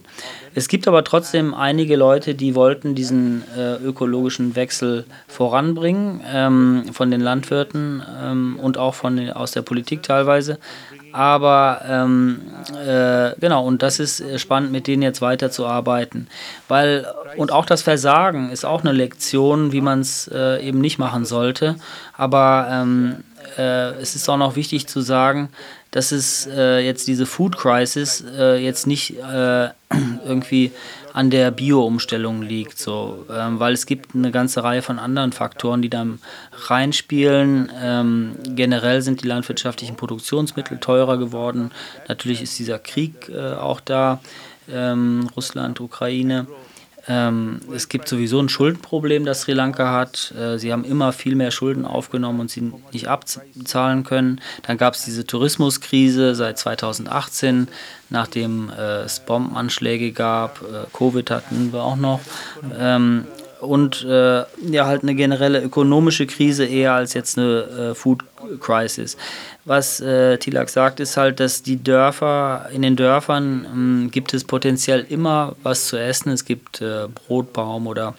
Es 0.53 0.67
gibt 0.67 0.87
aber 0.87 1.03
trotzdem 1.03 1.55
einige 1.55 1.95
Leute, 1.95 2.35
die 2.35 2.53
wollten 2.53 2.93
diesen 2.93 3.43
äh, 3.57 3.77
ökologischen 3.77 4.55
Wechsel 4.55 5.05
voranbringen, 5.27 6.21
ähm, 6.31 6.85
von 6.91 7.09
den 7.09 7.21
Landwirten 7.21 8.03
ähm, 8.21 8.59
und 8.61 8.77
auch 8.77 8.93
von 8.93 9.31
aus 9.31 9.53
der 9.53 9.63
Politik 9.63 10.03
teilweise. 10.03 10.59
Aber 11.13 11.81
ähm, 11.87 12.41
äh, 12.87 13.31
genau, 13.39 13.65
und 13.65 13.81
das 13.81 13.99
ist 13.99 14.19
äh, 14.19 14.37
spannend, 14.39 14.71
mit 14.71 14.87
denen 14.87 15.03
jetzt 15.03 15.21
weiterzuarbeiten. 15.21 16.27
Weil, 16.67 17.07
und 17.37 17.51
auch 17.51 17.65
das 17.65 17.81
Versagen 17.81 18.49
ist 18.51 18.65
auch 18.65 18.81
eine 18.81 18.91
Lektion, 18.91 19.71
wie 19.71 19.81
man 19.81 20.01
es 20.01 20.29
äh, 20.33 20.63
eben 20.63 20.81
nicht 20.81 20.97
machen 20.97 21.25
sollte. 21.25 21.75
Aber 22.17 22.67
ähm, 22.69 23.23
äh, 23.57 23.91
es 24.01 24.15
ist 24.15 24.27
auch 24.29 24.37
noch 24.37 24.55
wichtig 24.55 24.87
zu 24.87 25.01
sagen, 25.01 25.49
dass 25.93 26.11
es 26.11 26.47
äh, 26.47 26.79
jetzt 26.79 27.07
diese 27.07 27.25
Food 27.25 27.57
Crisis 27.57 28.23
äh, 28.37 28.57
jetzt 28.57 28.85
nicht 28.87 29.15
irgendwie 30.25 30.71
an 31.13 31.29
der 31.29 31.51
Bio-Umstellung 31.51 32.41
liegt, 32.41 32.79
so, 32.79 33.25
ähm, 33.31 33.59
weil 33.59 33.73
es 33.73 33.85
gibt 33.85 34.15
eine 34.15 34.31
ganze 34.31 34.63
Reihe 34.63 34.81
von 34.81 34.97
anderen 34.97 35.31
Faktoren, 35.31 35.83
die 35.83 35.89
da 35.89 36.05
reinspielen. 36.67 37.71
Ähm, 37.79 38.35
generell 38.49 39.03
sind 39.03 39.23
die 39.23 39.27
landwirtschaftlichen 39.27 39.95
Produktionsmittel 39.95 40.79
teurer 40.79 41.17
geworden. 41.17 41.71
Natürlich 42.07 42.41
ist 42.41 42.57
dieser 42.57 42.79
Krieg 42.79 43.29
äh, 43.29 43.53
auch 43.53 43.79
da, 43.79 44.19
ähm, 44.71 45.29
Russland, 45.35 45.79
Ukraine. 45.79 46.47
Ähm, 47.07 47.59
es 47.75 47.89
gibt 47.89 48.07
sowieso 48.07 48.39
ein 48.39 48.49
Schuldenproblem, 48.49 49.25
das 49.25 49.41
Sri 49.41 49.53
Lanka 49.53 49.91
hat. 49.91 50.33
Äh, 50.37 50.57
sie 50.57 50.71
haben 50.71 50.85
immer 50.85 51.11
viel 51.11 51.35
mehr 51.35 51.51
Schulden 51.51 51.85
aufgenommen 51.85 52.39
und 52.39 52.49
sie 52.49 52.71
nicht 52.91 53.07
abzahlen 53.07 54.03
können. 54.03 54.39
Dann 54.63 54.77
gab 54.77 54.93
es 54.93 55.03
diese 55.03 55.25
Tourismuskrise 55.27 56.33
seit 56.33 56.57
2018, 56.57 57.67
nachdem 58.09 58.69
äh, 58.69 59.01
es 59.01 59.19
Bombenanschläge 59.19 60.13
gab. 60.13 60.61
Äh, 60.61 60.85
Covid 60.97 61.29
hatten 61.29 61.73
wir 61.73 61.83
auch 61.83 61.97
noch. 61.97 62.21
Ähm, 62.79 63.25
und 63.63 64.03
äh, 64.03 64.43
ja, 64.69 64.85
halt 64.85 65.03
eine 65.03 65.15
generelle 65.15 65.61
ökonomische 65.61 66.27
Krise 66.27 66.65
eher 66.65 66.93
als 66.93 67.13
jetzt 67.13 67.37
eine 67.37 67.91
äh, 67.91 67.95
Food 67.95 68.23
Crisis. 68.59 69.17
Was 69.65 69.99
äh, 70.01 70.37
Tilak 70.37 70.69
sagt, 70.69 70.99
ist 70.99 71.17
halt, 71.17 71.39
dass 71.39 71.63
die 71.63 71.81
Dörfer, 71.81 72.69
in 72.71 72.81
den 72.81 72.95
Dörfern 72.95 73.65
ähm, 73.65 74.09
gibt 74.11 74.33
es 74.33 74.43
potenziell 74.43 75.05
immer 75.09 75.55
was 75.63 75.87
zu 75.87 75.97
essen. 75.97 76.31
Es 76.31 76.45
gibt 76.45 76.81
äh, 76.81 77.07
Brotbaum 77.27 77.87
oder 77.87 78.15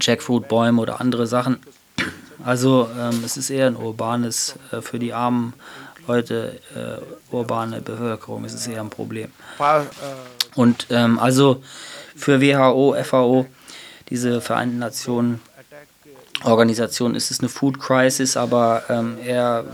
Jackfruitbäume 0.00 0.80
oder 0.80 1.00
andere 1.00 1.26
Sachen. 1.26 1.58
Also 2.44 2.88
ähm, 2.98 3.22
es 3.24 3.36
ist 3.36 3.50
eher 3.50 3.66
ein 3.66 3.76
urbanes, 3.76 4.56
äh, 4.72 4.80
für 4.80 4.98
die 4.98 5.12
armen 5.12 5.52
Leute, 6.06 6.60
äh, 6.74 7.34
urbane 7.34 7.80
Bevölkerung 7.80 8.44
ist 8.44 8.54
es 8.54 8.66
eher 8.66 8.80
ein 8.80 8.90
Problem. 8.90 9.30
Und 10.54 10.86
ähm, 10.90 11.18
also 11.18 11.62
für 12.14 12.40
WHO, 12.40 12.94
FAO 13.02 13.46
diese 14.08 14.40
Vereinten 14.40 14.78
Nationen 14.78 15.40
Organisation 16.44 17.14
ist 17.14 17.30
es 17.30 17.40
eine 17.40 17.48
Food 17.48 17.80
Crisis, 17.80 18.36
aber 18.36 18.82
ähm, 18.90 19.16
er 19.24 19.64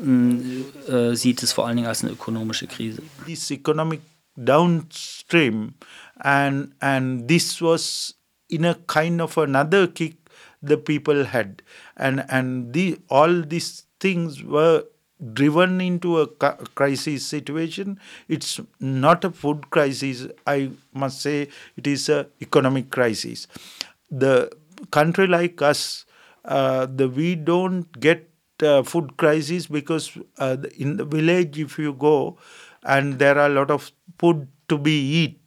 mm, 0.00 0.40
äh, 0.88 1.14
sieht 1.14 1.42
es 1.42 1.52
vor 1.52 1.66
allen 1.66 1.76
Dingen 1.76 1.88
als 1.88 2.02
eine 2.02 2.12
ökonomische 2.12 2.66
Krise. 2.66 3.02
This 3.26 3.50
economic 3.50 4.00
downstream 4.36 5.74
and 6.16 6.72
and 6.80 7.28
this 7.28 7.60
was 7.60 8.16
in 8.48 8.64
a 8.64 8.74
kind 8.86 9.20
of 9.20 9.36
another 9.38 9.88
kick 9.88 10.16
the 10.60 10.76
people 10.76 11.32
had 11.32 11.62
and 11.96 12.24
and 12.28 12.74
the 12.74 12.98
all 13.08 13.42
these 13.42 13.84
things 14.00 14.42
were 14.44 14.84
driven 15.32 15.80
into 15.80 16.20
a 16.20 16.26
crisis 16.74 17.26
situation 17.26 17.98
it's 18.28 18.60
not 18.80 19.24
a 19.24 19.30
food 19.30 19.70
crisis 19.70 20.26
i 20.46 20.70
must 20.92 21.20
say 21.20 21.48
it 21.76 21.86
is 21.86 22.08
a 22.08 22.26
economic 22.40 22.90
crisis. 22.90 23.46
The 24.10 24.50
country 24.90 25.26
like 25.26 25.62
us 25.62 26.04
uh, 26.44 26.86
the 26.86 27.08
we 27.08 27.34
don't 27.34 27.90
get 28.00 28.28
uh, 28.62 28.82
food 28.82 29.16
crisis 29.16 29.66
because 29.66 30.16
uh, 30.38 30.56
in 30.78 30.96
the 30.98 31.04
village 31.04 31.58
if 31.58 31.78
you 31.78 31.92
go 31.94 32.36
and 32.84 33.18
there 33.18 33.38
are 33.38 33.46
a 33.46 33.54
lot 33.54 33.70
of 33.70 33.90
food 34.18 34.46
to 34.68 34.78
be 34.78 34.92
eat 34.92 35.40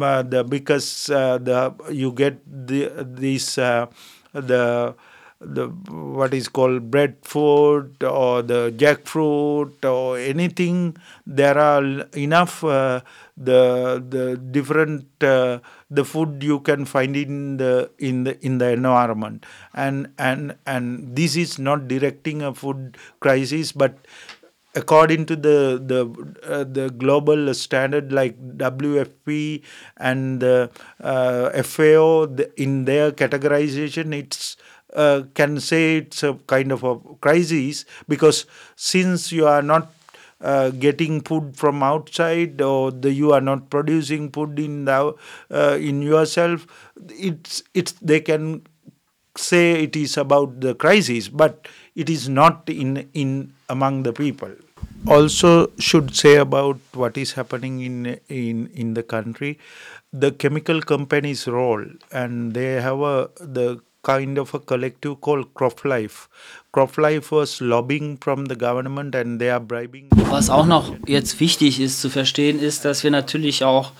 uh, 0.00 0.22
because 0.44 1.10
uh, 1.10 1.38
the 1.38 1.74
you 1.90 2.12
get 2.12 2.38
the 2.46 2.90
this 3.04 3.58
uh, 3.58 3.86
the 4.32 4.94
the 5.40 5.68
what 5.68 6.34
is 6.34 6.48
called 6.48 6.90
breadfruit 6.90 8.02
or 8.02 8.42
the 8.42 8.72
jackfruit 8.76 9.84
or 9.84 10.18
anything 10.18 10.96
there 11.26 11.56
are 11.56 11.84
enough 12.16 12.64
uh, 12.64 13.00
the 13.36 14.02
the 14.08 14.36
different 14.36 15.06
uh, 15.22 15.60
the 15.90 16.04
food 16.04 16.42
you 16.42 16.58
can 16.60 16.84
find 16.84 17.16
in 17.16 17.56
the 17.56 17.90
in 17.98 18.24
the 18.24 18.38
in 18.44 18.58
the 18.58 18.70
environment. 18.70 19.46
And 19.74 20.12
and 20.18 20.56
and 20.66 21.14
this 21.14 21.36
is 21.36 21.58
not 21.58 21.86
directing 21.86 22.42
a 22.42 22.52
food 22.52 22.96
crisis 23.20 23.70
but 23.72 23.94
according 24.74 25.26
to 25.26 25.36
the 25.36 25.80
the 25.80 26.00
uh, 26.46 26.64
the 26.64 26.90
global 26.90 27.54
standard 27.54 28.12
like 28.12 28.36
WFP 28.58 29.62
and 29.96 30.40
the 30.40 30.70
uh, 31.00 31.62
FAO 31.62 32.26
the, 32.26 32.50
in 32.60 32.84
their 32.84 33.10
categorization 33.12 34.14
it's 34.14 34.56
uh, 34.94 35.22
can 35.34 35.60
say 35.60 35.98
it's 35.98 36.22
a 36.22 36.34
kind 36.46 36.72
of 36.72 36.82
a 36.82 36.98
crisis 37.20 37.84
because 38.08 38.46
since 38.76 39.32
you 39.32 39.46
are 39.46 39.62
not 39.62 39.92
uh, 40.40 40.70
getting 40.70 41.20
food 41.20 41.56
from 41.56 41.82
outside 41.82 42.60
or 42.60 42.90
the, 42.92 43.12
you 43.12 43.32
are 43.32 43.40
not 43.40 43.70
producing 43.70 44.30
food 44.30 44.58
in 44.58 44.84
the, 44.84 45.14
uh, 45.50 45.76
in 45.80 46.00
yourself 46.02 46.66
it's 47.10 47.62
it's 47.74 47.92
they 48.00 48.20
can 48.20 48.62
say 49.36 49.82
it 49.82 49.96
is 49.96 50.16
about 50.16 50.60
the 50.60 50.74
crisis 50.74 51.28
but 51.28 51.66
it 51.94 52.08
is 52.10 52.28
not 52.28 52.68
in 52.68 53.08
in 53.14 53.52
among 53.68 54.02
the 54.02 54.12
people. 54.12 54.50
Also 55.06 55.70
should 55.78 56.14
say 56.14 56.36
about 56.36 56.78
what 56.92 57.16
is 57.16 57.32
happening 57.32 57.80
in 57.80 58.18
in 58.28 58.68
in 58.74 58.94
the 58.94 59.02
country. 59.02 59.58
The 60.12 60.32
chemical 60.32 60.80
companies 60.80 61.46
role 61.46 61.84
and 62.10 62.54
they 62.54 62.80
have 62.80 63.00
a 63.00 63.30
the 63.40 63.80
kind 64.02 64.38
of 64.38 64.54
a 64.54 64.58
collective 64.58 65.20
called 65.20 65.52
CropLife. 65.54 66.28
CropLife 66.72 67.30
was 67.32 67.60
lobbying 67.60 68.18
from 68.18 68.46
the 68.46 68.56
government 68.56 69.14
and 69.14 69.40
they 69.40 69.50
are 69.50 69.60
bribing. 69.60 70.08
Was 70.30 70.50
auch 70.50 70.66
noch 70.66 70.94
jetzt 71.06 71.40
wichtig 71.40 71.80
ist 71.80 72.00
zu 72.00 72.10
verstehen, 72.10 72.60
ist, 72.60 72.84
dass 72.84 73.02
wir 73.02 73.10
natürlich 73.10 73.64
auch 73.64 73.92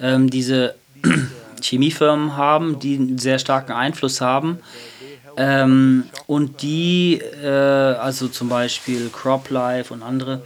ähm, 0.00 0.30
diese 0.30 0.74
Chemiefirmen 1.62 2.36
haben, 2.36 2.78
die 2.78 2.96
einen 2.96 3.18
sehr 3.18 3.38
starken 3.38 3.72
Einfluss 3.72 4.20
haben. 4.20 4.58
Ähm, 5.36 6.04
und 6.26 6.62
die, 6.62 7.20
äh, 7.42 7.48
also 7.48 8.28
zum 8.28 8.48
Beispiel 8.48 9.08
CropLife 9.10 9.92
und 9.94 10.02
andere, 10.02 10.42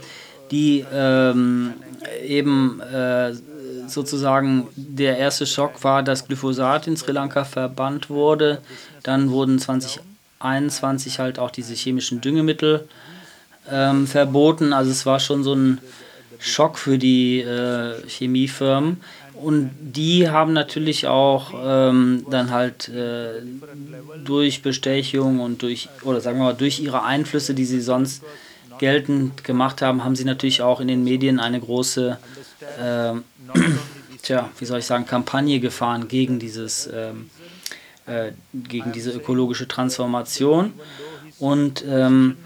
die 0.51 0.85
ähm, 0.93 1.73
eben 2.25 2.79
äh, 2.79 3.33
sozusagen 3.93 4.67
der 4.75 5.17
erste 5.17 5.45
Schock 5.45 5.83
war, 5.83 6.03
dass 6.03 6.27
Glyphosat 6.27 6.87
in 6.87 6.97
Sri 6.97 7.11
Lanka 7.11 7.43
verbannt 7.43 8.09
wurde. 8.09 8.61
Dann 9.03 9.31
wurden 9.31 9.59
2021 9.59 11.19
halt 11.19 11.39
auch 11.39 11.51
diese 11.51 11.73
chemischen 11.73 12.21
Düngemittel 12.21 12.87
ähm, 13.71 14.07
verboten. 14.07 14.73
Also 14.73 14.91
es 14.91 15.05
war 15.05 15.19
schon 15.19 15.43
so 15.43 15.53
ein 15.53 15.79
Schock 16.39 16.77
für 16.77 16.97
die 16.97 17.41
äh, 17.41 17.95
Chemiefirmen. 18.07 19.01
Und 19.33 19.69
die 19.81 20.29
haben 20.29 20.53
natürlich 20.53 21.07
auch 21.07 21.53
ähm, 21.63 22.25
dann 22.29 22.51
halt 22.51 22.89
äh, 22.89 23.41
durch 24.25 24.63
Bestechung 24.63 25.39
und 25.39 25.61
durch, 25.61 25.89
oder 26.01 26.21
sagen 26.21 26.39
wir 26.39 26.45
mal, 26.45 26.53
durch 26.55 26.79
ihre 26.79 27.03
Einflüsse, 27.03 27.53
die 27.53 27.65
sie 27.65 27.81
sonst 27.81 28.23
geltend 28.79 29.43
gemacht 29.43 29.81
haben, 29.81 30.03
haben 30.03 30.15
sie 30.15 30.23
natürlich 30.23 30.61
auch 30.61 30.79
in 30.79 30.87
den 30.87 31.03
Medien 31.03 31.39
eine 31.39 31.59
große, 31.59 32.17
äh, 32.81 33.13
tja, 34.21 34.49
wie 34.57 34.65
soll 34.65 34.79
ich 34.79 34.85
sagen, 34.85 35.05
Kampagne 35.05 35.59
gefahren 35.59 36.07
gegen 36.07 36.39
dieses, 36.39 36.89
ähm, 36.93 37.29
äh, 38.05 38.31
gegen 38.53 38.91
diese 38.91 39.11
ökologische 39.11 39.67
Transformation. 39.67 40.73
Und 41.39 41.83
ähm, 41.87 42.37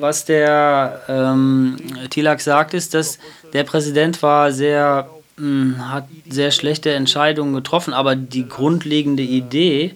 was 0.00 0.24
der 0.24 1.02
ähm, 1.08 1.76
Tilak 2.10 2.40
sagt, 2.40 2.74
ist, 2.74 2.94
dass 2.94 3.18
der 3.52 3.64
Präsident 3.64 4.22
war 4.22 4.52
sehr, 4.52 5.08
mh, 5.36 5.44
hm, 5.44 5.90
hat 5.90 6.08
sehr 6.28 6.50
schlechte 6.50 6.92
Entscheidungen 6.92 7.54
getroffen, 7.54 7.92
aber 7.92 8.16
die 8.16 8.48
grundlegende 8.48 9.22
Idee, 9.22 9.94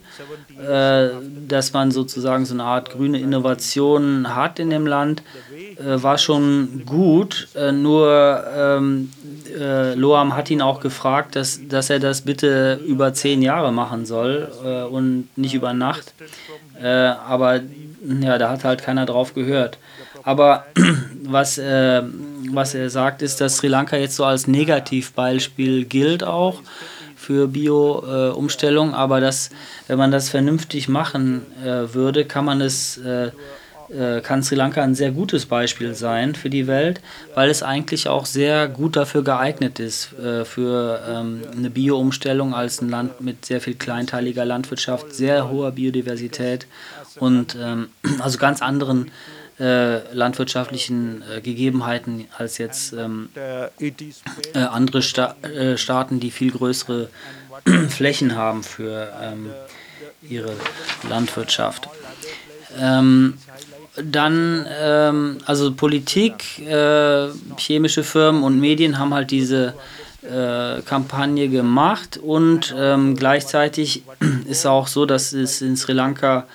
äh, 0.60 1.08
dass 1.48 1.72
man 1.72 1.90
sozusagen 1.90 2.44
so 2.44 2.54
eine 2.54 2.64
Art 2.64 2.90
grüne 2.90 3.20
Innovation 3.20 4.34
hat 4.34 4.58
in 4.58 4.70
dem 4.70 4.86
Land, 4.86 5.22
äh, 5.78 6.02
war 6.02 6.18
schon 6.18 6.82
gut. 6.84 7.48
Äh, 7.54 7.72
nur 7.72 8.44
ähm, 8.56 9.10
äh, 9.58 9.94
Loam 9.94 10.36
hat 10.36 10.50
ihn 10.50 10.62
auch 10.62 10.80
gefragt, 10.80 11.36
dass, 11.36 11.60
dass 11.68 11.90
er 11.90 11.98
das 11.98 12.22
bitte 12.22 12.80
über 12.86 13.12
zehn 13.12 13.42
Jahre 13.42 13.72
machen 13.72 14.06
soll 14.06 14.50
äh, 14.64 14.82
und 14.82 15.28
nicht 15.36 15.54
über 15.54 15.72
Nacht. 15.72 16.14
Äh, 16.80 16.86
aber 16.86 17.60
ja, 18.20 18.38
da 18.38 18.50
hat 18.50 18.64
halt 18.64 18.82
keiner 18.82 19.06
drauf 19.06 19.34
gehört. 19.34 19.78
Aber 20.22 20.64
was, 21.24 21.58
äh, 21.58 22.02
was 22.50 22.74
er 22.74 22.90
sagt, 22.90 23.22
ist, 23.22 23.40
dass 23.40 23.56
Sri 23.56 23.68
Lanka 23.68 23.96
jetzt 23.96 24.16
so 24.16 24.24
als 24.24 24.46
Negativbeispiel 24.46 25.84
gilt 25.84 26.24
auch 26.24 26.60
für 27.16 27.48
Bio-Umstellung, 27.48 28.94
aber 28.94 29.20
dass, 29.20 29.50
wenn 29.86 29.98
man 29.98 30.10
das 30.10 30.28
vernünftig 30.28 30.88
machen 30.88 31.44
äh, 31.62 31.92
würde, 31.92 32.24
kann 32.24 32.44
man 32.44 32.60
es 32.60 32.98
äh, 33.90 34.20
kann 34.20 34.42
Sri 34.42 34.54
Lanka 34.54 34.82
ein 34.82 34.94
sehr 34.94 35.12
gutes 35.12 35.46
Beispiel 35.46 35.94
sein 35.94 36.34
für 36.34 36.50
die 36.50 36.66
Welt, 36.66 37.00
weil 37.34 37.48
es 37.48 37.62
eigentlich 37.62 38.08
auch 38.08 38.26
sehr 38.26 38.68
gut 38.68 38.96
dafür 38.96 39.24
geeignet 39.24 39.78
ist, 39.78 40.12
äh, 40.18 40.44
für 40.44 41.02
ähm, 41.08 41.42
eine 41.56 41.70
Bio-Umstellung 41.70 42.54
als 42.54 42.82
ein 42.82 42.90
Land 42.90 43.20
mit 43.22 43.46
sehr 43.46 43.62
viel 43.62 43.74
kleinteiliger 43.74 44.44
Landwirtschaft, 44.44 45.14
sehr 45.14 45.48
hoher 45.48 45.72
Biodiversität 45.72 46.66
und 47.18 47.56
ähm, 47.58 47.88
also 48.20 48.38
ganz 48.38 48.60
anderen 48.60 49.10
äh, 49.58 50.12
landwirtschaftlichen 50.14 51.24
Gegebenheiten 51.42 52.26
als 52.36 52.58
jetzt 52.58 52.92
ähm, 52.92 53.30
äh, 53.34 54.58
andere 54.58 55.02
Sta 55.02 55.34
Staaten, 55.76 56.20
die 56.20 56.30
viel 56.30 56.52
größere 56.52 57.08
Flächen 57.88 58.36
haben 58.36 58.62
für 58.62 59.10
ihre 60.22 60.54
Landwirtschaft. 61.08 61.88
Ähm, 62.78 63.34
dann, 64.04 64.66
ähm, 64.80 65.38
also 65.46 65.72
Politik, 65.72 66.58
äh, 66.66 67.28
chemische 67.56 68.02
Firmen 68.02 68.42
und 68.42 68.60
Medien 68.60 68.98
haben 68.98 69.14
halt 69.14 69.30
diese 69.30 69.74
äh, 70.22 70.82
Kampagne 70.82 71.48
gemacht 71.48 72.18
und 72.18 72.74
ähm, 72.76 73.16
gleichzeitig 73.16 74.02
ist 74.48 74.66
auch 74.66 74.88
so, 74.88 75.06
dass 75.06 75.32
es 75.32 75.62
in 75.62 75.76
Sri 75.76 75.92
Lanka 75.92 76.46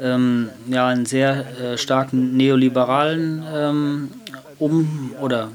ähm, 0.00 0.50
ja, 0.68 0.86
einen 0.86 1.04
sehr 1.04 1.60
äh, 1.60 1.78
starken 1.78 2.36
neoliberalen 2.36 3.44
ähm, 3.52 4.08
Um- 4.58 5.12
oder 5.20 5.50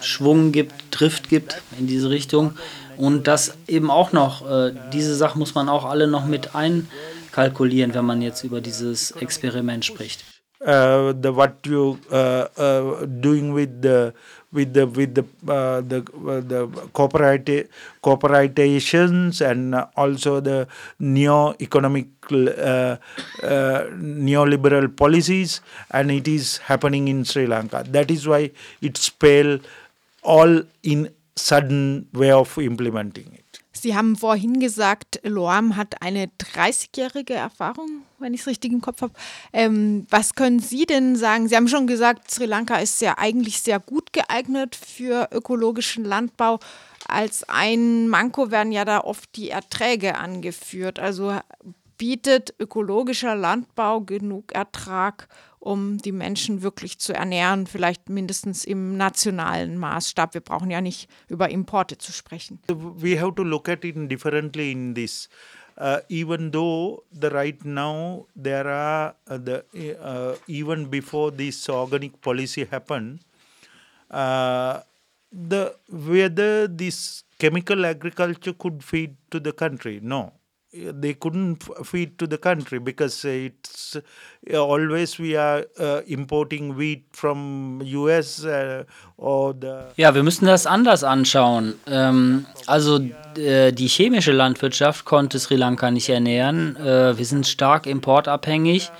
Schwung 0.00 0.52
gibt, 0.52 0.72
Drift 0.90 1.28
gibt 1.28 1.62
in 1.78 1.86
diese 1.86 2.10
Richtung. 2.10 2.52
Und 2.96 3.26
das 3.26 3.56
eben 3.66 3.90
auch 3.90 4.12
noch, 4.12 4.48
äh, 4.48 4.72
diese 4.92 5.14
Sachen 5.16 5.38
muss 5.38 5.54
man 5.54 5.68
auch 5.68 5.84
alle 5.84 6.06
noch 6.06 6.26
mit 6.26 6.54
einkalkulieren, 6.54 7.94
wenn 7.94 8.04
man 8.04 8.22
jetzt 8.22 8.44
über 8.44 8.60
dieses 8.60 9.10
Experiment 9.12 9.84
spricht. 9.84 10.24
Uh, 10.64 11.12
the 11.12 11.30
what 11.30 11.58
you 11.66 12.00
uh, 12.10 12.48
uh, 12.56 13.04
doing 13.20 13.52
with 13.52 13.82
the 13.82 14.14
with 14.50 14.72
the 14.72 14.86
with 14.86 15.14
the 15.14 15.20
uh, 15.52 15.82
the 15.82 16.00
uh, 16.24 16.40
the 16.40 16.66
corporate 16.94 17.68
corporations 18.00 19.42
and 19.42 19.74
also 19.94 20.40
the 20.40 20.66
neo 20.98 21.54
economic 21.60 22.06
neoliberal 23.44 24.88
policies 24.96 25.60
and 25.90 26.10
it 26.10 26.26
is 26.26 26.56
happening 26.58 27.08
in 27.08 27.24
Sri 27.24 27.46
Lanka. 27.46 27.84
That 27.86 28.10
is 28.10 28.26
why 28.26 28.50
it's 28.80 29.08
fail 29.10 29.58
all 30.22 30.62
in 30.82 31.10
sudden 31.36 32.08
way 32.14 32.30
of 32.30 32.56
implementing 32.58 33.34
it 33.34 33.43
Sie 33.76 33.96
haben 33.96 34.16
vorhin 34.16 34.60
gesagt, 34.60 35.20
Loam 35.24 35.76
hat 35.76 36.00
eine 36.00 36.26
30-jährige 36.26 37.34
Erfahrung, 37.34 38.02
wenn 38.18 38.32
ich 38.32 38.42
es 38.42 38.46
richtig 38.46 38.72
im 38.72 38.80
Kopf 38.80 39.02
habe. 39.02 39.12
Ähm, 39.52 40.06
was 40.10 40.34
können 40.34 40.60
Sie 40.60 40.86
denn 40.86 41.16
sagen? 41.16 41.48
Sie 41.48 41.56
haben 41.56 41.68
schon 41.68 41.86
gesagt, 41.86 42.30
Sri 42.30 42.46
Lanka 42.46 42.76
ist 42.76 43.00
ja 43.00 43.18
eigentlich 43.18 43.60
sehr 43.60 43.80
gut 43.80 44.12
geeignet 44.12 44.76
für 44.76 45.28
ökologischen 45.32 46.04
Landbau. 46.04 46.60
Als 47.08 47.48
ein 47.48 48.08
Manko 48.08 48.50
werden 48.50 48.72
ja 48.72 48.84
da 48.84 49.00
oft 49.00 49.36
die 49.36 49.50
Erträge 49.50 50.16
angeführt. 50.16 50.98
Also 50.98 51.36
bietet 51.98 52.54
ökologischer 52.58 53.34
Landbau 53.34 54.00
genug 54.00 54.52
Ertrag, 54.52 55.28
um 55.64 55.96
die 55.98 56.12
Menschen 56.12 56.62
wirklich 56.62 56.98
zu 56.98 57.14
ernähren, 57.14 57.66
vielleicht 57.66 58.10
mindestens 58.10 58.64
im 58.64 58.96
nationalen 58.96 59.78
Maßstab. 59.78 60.34
Wir 60.34 60.42
brauchen 60.42 60.70
ja 60.70 60.80
nicht 60.80 61.08
über 61.28 61.48
Importe 61.48 61.96
zu 61.96 62.12
sprechen. 62.12 62.60
We 62.68 63.18
have 63.18 63.34
to 63.36 63.42
look 63.42 63.68
at 63.68 63.84
it 63.84 63.96
differently 64.10 64.72
in 64.72 64.94
this. 64.94 65.28
Uh, 65.76 65.98
even 66.08 66.52
though 66.52 67.02
the 67.10 67.28
right 67.30 67.64
now 67.64 68.26
there 68.40 68.68
are 68.68 69.14
uh, 69.28 69.38
the 69.38 69.64
uh, 70.00 70.36
even 70.46 70.88
before 70.88 71.32
this 71.32 71.68
organic 71.68 72.20
policy 72.20 72.64
happened, 72.70 73.18
uh, 74.10 74.80
the 75.32 75.74
whether 75.88 76.68
this 76.68 77.24
chemical 77.40 77.84
agriculture 77.84 78.52
could 78.52 78.84
feed 78.84 79.16
to 79.30 79.40
the 79.40 79.52
country, 79.52 79.98
no 80.00 80.32
they 81.00 81.14
couldn't 81.14 81.62
feed 81.84 82.18
to 82.18 82.26
the 82.26 82.38
country 82.38 82.78
because 82.78 83.24
it's 83.24 83.96
uh, 83.96 84.58
always 84.58 85.18
we 85.18 85.36
are 85.36 85.64
uh, 85.78 86.00
importing 86.06 86.76
wheat 86.76 87.04
from 87.12 87.80
US 87.84 88.44
uh, 88.44 88.84
or 89.16 89.54
the 89.54 89.92
Ja, 89.96 90.14
wir 90.14 90.22
müssen 90.22 90.46
das 90.46 90.66
anders 90.66 91.04
anschauen. 91.04 91.74
Ähm, 91.86 92.46
also 92.66 93.00
äh, 93.36 93.72
die 93.72 93.86
chemische 93.86 94.32
Landwirtschaft 94.32 95.04
konnte 95.04 95.38
Sri 95.38 95.56
Lanka 95.56 95.90
nicht 95.90 96.08
ernähren. 96.08 96.76
Äh, 96.76 97.16
wir 97.16 97.24
sind 97.24 97.46
stark 97.46 97.86
importabhängig. 97.86 98.90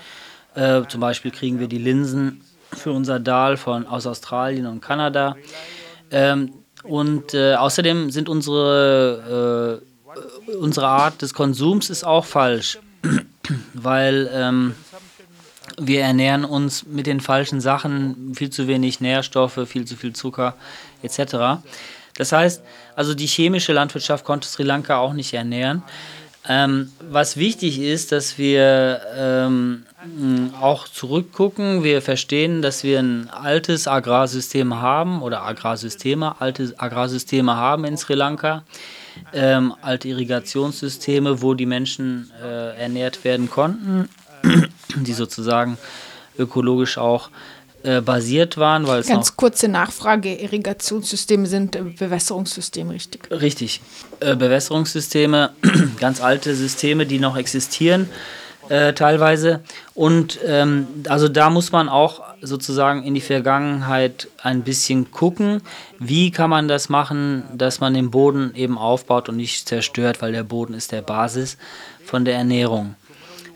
Äh, 0.55 0.83
zum 0.87 1.01
Beispiel 1.01 1.31
kriegen 1.31 1.59
wir 1.59 1.67
die 1.67 1.77
Linsen 1.77 2.41
für 2.71 2.91
unser 2.91 3.19
Dahl 3.19 3.57
von 3.57 3.85
aus 3.85 4.07
Australien 4.07 4.65
und 4.65 4.81
Kanada. 4.81 5.35
Ähm, 6.11 6.53
und 6.83 7.33
äh, 7.33 7.55
außerdem 7.55 8.11
sind 8.11 8.29
unsere 8.29 9.81
äh, 9.81 9.94
unsere 10.59 10.87
Art 10.87 11.21
des 11.21 11.33
Konsums 11.33 11.89
ist 11.89 12.03
auch 12.03 12.25
falsch, 12.25 12.79
weil 13.73 14.29
ähm, 14.33 14.75
wir 15.77 16.01
ernähren 16.01 16.45
uns 16.45 16.85
mit 16.85 17.07
den 17.07 17.19
falschen 17.19 17.61
Sachen, 17.61 18.33
viel 18.35 18.49
zu 18.49 18.67
wenig 18.67 19.01
Nährstoffe, 19.01 19.59
viel 19.67 19.85
zu 19.85 19.95
viel 19.95 20.13
Zucker 20.13 20.55
etc. 21.01 21.61
Das 22.17 22.31
heißt, 22.31 22.61
also 22.95 23.13
die 23.13 23.27
chemische 23.27 23.73
Landwirtschaft 23.73 24.23
konnte 24.23 24.47
Sri 24.47 24.63
Lanka 24.63 24.97
auch 24.97 25.13
nicht 25.13 25.33
ernähren. 25.33 25.83
Ähm, 26.47 26.91
was 27.09 27.37
wichtig 27.37 27.79
ist, 27.79 28.11
dass 28.11 28.37
wir 28.37 29.01
ähm, 29.17 29.85
auch 30.61 30.87
zurückgucken. 30.87 31.83
Wir 31.83 32.03
verstehen, 32.03 32.61
dass 32.61 32.83
wir 32.83 32.99
ein 32.99 33.29
altes 33.31 33.87
Agrarsystem 33.87 34.79
haben 34.79 35.23
oder 35.23 35.41
Agrarsysteme, 35.41 36.39
alte 36.39 36.73
Agrarsysteme 36.77 37.55
haben 37.55 37.85
in 37.85 37.97
Sri 37.97 38.13
Lanka 38.13 38.63
ähm, 39.33 39.73
alte 39.81 40.07
Irrigationssysteme, 40.07 41.41
wo 41.41 41.53
die 41.53 41.65
Menschen 41.65 42.31
äh, 42.41 42.77
ernährt 42.77 43.23
werden 43.23 43.49
konnten, 43.49 44.09
die 44.95 45.13
sozusagen 45.13 45.77
ökologisch 46.37 46.97
auch 46.97 47.29
äh, 47.85 48.01
basiert 48.01 48.57
waren. 48.57 48.87
Weil 48.87 49.03
Ganz 49.03 49.35
kurze 49.35 49.67
Nachfrage, 49.67 50.33
Irrigationssysteme 50.33 51.45
sind 51.45 51.75
äh, 51.75 51.83
Bewässerungssysteme, 51.83 52.93
richtig? 52.93 53.29
Richtig, 53.29 53.79
äh, 54.21 54.35
Bewässerungssysteme, 54.35 55.51
ganz 55.99 56.19
alte 56.19 56.55
Systeme, 56.55 57.05
die 57.05 57.19
noch 57.19 57.37
existieren. 57.37 58.09
Teilweise. 58.67 59.59
Und 59.93 60.39
ähm, 60.43 60.87
also 61.07 61.27
da 61.27 61.51
muss 61.51 61.71
man 61.71 61.87
auch 61.87 62.23
sozusagen 62.45 63.03
in 63.03 63.13
die 63.13 63.21
Vergangenheit 63.21 64.27
ein 64.41 64.63
bisschen 64.63 65.11
gucken, 65.11 65.61
wie 65.99 66.31
kann 66.31 66.49
man 66.49 66.67
das 66.67 66.89
machen, 66.89 67.43
dass 67.53 67.79
man 67.79 67.93
den 67.93 68.11
Boden 68.11 68.51
eben 68.55 68.77
aufbaut 68.77 69.29
und 69.29 69.37
nicht 69.37 69.67
zerstört, 69.67 70.21
weil 70.21 70.31
der 70.31 70.43
Boden 70.43 70.73
ist 70.73 70.91
der 70.91 71.01
Basis 71.01 71.57
von 72.05 72.25
der 72.25 72.35
Ernährung. 72.35 72.95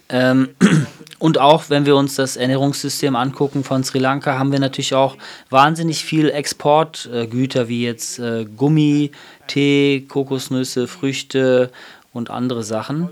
Ähm, 0.10 0.49
und 1.19 1.38
auch 1.38 1.69
wenn 1.69 1.86
wir 1.86 1.95
uns 1.95 2.15
das 2.15 2.36
Ernährungssystem 2.36 3.15
angucken 3.15 3.63
von 3.63 3.84
Sri 3.84 3.99
Lanka, 3.99 4.38
haben 4.38 4.52
wir 4.52 4.60
natürlich 4.60 4.95
auch 4.95 5.15
wahnsinnig 5.49 6.04
viel 6.04 6.30
Exportgüter 6.30 7.67
wie 7.67 7.84
jetzt 7.84 8.19
äh, 8.19 8.45
Gummi, 8.45 9.12
Tee, 9.47 10.06
Kokosnüsse, 10.08 10.88
Früchte 10.88 11.71
und 12.12 12.30
andere 12.30 12.63
Sachen. 12.63 13.10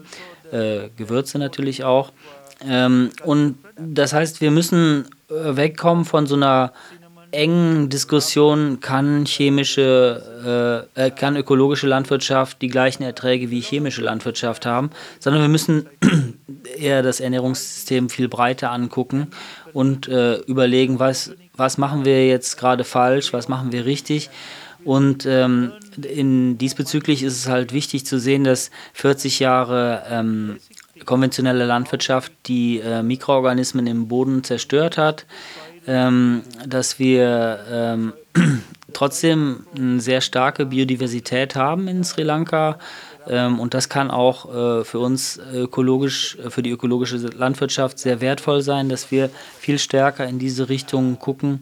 Äh, 0.52 0.90
Gewürze 0.98 1.38
natürlich 1.38 1.84
auch. 1.84 2.12
Ähm, 2.68 3.12
und 3.24 3.58
das 3.78 4.14
heißt, 4.14 4.42
wir 4.42 4.50
müssen 4.50 5.06
wegkommen 5.30 6.06
von 6.06 6.28
so 6.28 6.36
einer 6.36 6.74
engen 7.32 7.90
Diskussion, 7.90 8.80
kann 8.80 9.26
chemische, 9.26 10.88
äh, 10.96 11.08
äh, 11.08 11.12
kann 11.12 11.36
ökologische 11.36 11.88
Landwirtschaft 11.88 12.62
die 12.62 12.68
gleichen 12.70 13.04
Erträge 13.04 13.52
wie 13.52 13.60
chemische 13.60 14.02
Landwirtschaft 14.02 14.66
haben, 14.66 14.92
sondern 15.20 15.42
wir 15.42 15.50
müssen 15.50 15.88
eher 16.78 17.04
das 17.04 17.20
Ernährungssystem 17.20 18.10
viel 18.10 18.30
breiter 18.30 18.72
angucken 18.72 19.28
und 19.74 20.08
äh, 20.08 20.38
überlegen, 20.42 21.00
was, 21.00 21.32
was 21.56 21.78
machen 21.78 22.06
wir 22.06 22.28
jetzt 22.28 22.58
gerade 22.58 22.84
falsch, 22.84 23.34
was 23.34 23.48
machen 23.48 23.72
wir 23.72 23.86
richtig. 23.86 24.30
Und 24.86 25.26
ähm, 25.26 25.74
in, 26.02 26.58
diesbezüglich 26.58 27.22
ist 27.24 27.36
es 27.36 27.48
halt 27.48 27.74
wichtig 27.74 28.06
zu 28.06 28.20
sehen, 28.20 28.46
dass 28.46 28.72
40 28.94 29.40
Jahre 29.40 30.04
ähm, 30.10 30.60
konventionelle 31.06 31.66
Landwirtschaft 31.66 32.32
die 32.46 32.80
äh, 32.80 33.04
Mikroorganismen 33.04 33.88
im 33.88 34.08
Boden 34.08 34.44
zerstört 34.44 34.98
hat, 34.98 35.26
ähm, 35.88 36.44
dass 36.66 37.00
wir 37.00 37.60
ähm, 37.72 38.14
trotzdem 38.94 39.66
eine 39.76 40.00
sehr 40.00 40.22
starke 40.22 40.66
Biodiversität 40.66 41.56
haben 41.56 41.88
in 41.88 42.04
Sri 42.04 42.24
Lanka. 42.24 42.78
Ähm, 43.28 43.60
und 43.60 43.74
das 43.74 43.90
kann 43.90 44.12
auch 44.12 44.54
äh, 44.82 44.84
für 44.84 45.00
uns 45.00 45.40
ökologisch, 45.54 46.38
äh, 46.38 46.50
für 46.50 46.64
die 46.64 46.72
ökologische 46.72 47.18
Landwirtschaft 47.18 48.00
sehr 48.00 48.22
wertvoll 48.22 48.62
sein, 48.62 48.90
dass 48.90 49.12
wir 49.12 49.30
viel 49.60 49.80
stärker 49.80 50.28
in 50.28 50.40
diese 50.40 50.70
Richtung 50.70 51.20
gucken 51.20 51.62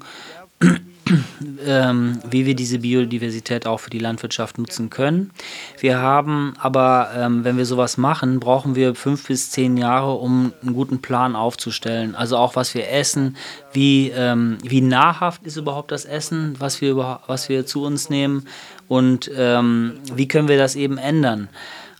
ähm, 1.65 2.19
wie 2.29 2.45
wir 2.45 2.55
diese 2.55 2.79
Biodiversität 2.79 3.67
auch 3.67 3.79
für 3.79 3.89
die 3.89 3.99
Landwirtschaft 3.99 4.57
nutzen 4.57 4.89
können. 4.89 5.31
Wir 5.79 5.99
haben 5.99 6.53
aber, 6.59 7.09
ähm, 7.15 7.43
wenn 7.43 7.57
wir 7.57 7.65
sowas 7.65 7.97
machen, 7.97 8.39
brauchen 8.39 8.75
wir 8.75 8.95
fünf 8.95 9.27
bis 9.27 9.51
zehn 9.51 9.77
Jahre, 9.77 10.13
um 10.13 10.53
einen 10.61 10.73
guten 10.73 11.01
Plan 11.01 11.35
aufzustellen. 11.35 12.15
Also 12.15 12.37
auch 12.37 12.55
was 12.55 12.73
wir 12.75 12.89
essen, 12.89 13.37
wie, 13.73 14.09
ähm, 14.09 14.57
wie 14.63 14.81
nahrhaft 14.81 15.43
ist 15.43 15.57
überhaupt 15.57 15.91
das 15.91 16.05
Essen, 16.05 16.55
was 16.59 16.81
wir, 16.81 17.19
was 17.27 17.49
wir 17.49 17.65
zu 17.65 17.83
uns 17.83 18.09
nehmen 18.09 18.45
und 18.87 19.29
ähm, 19.35 19.93
wie 20.13 20.27
können 20.27 20.47
wir 20.47 20.57
das 20.57 20.75
eben 20.75 20.97
ändern. 20.97 21.49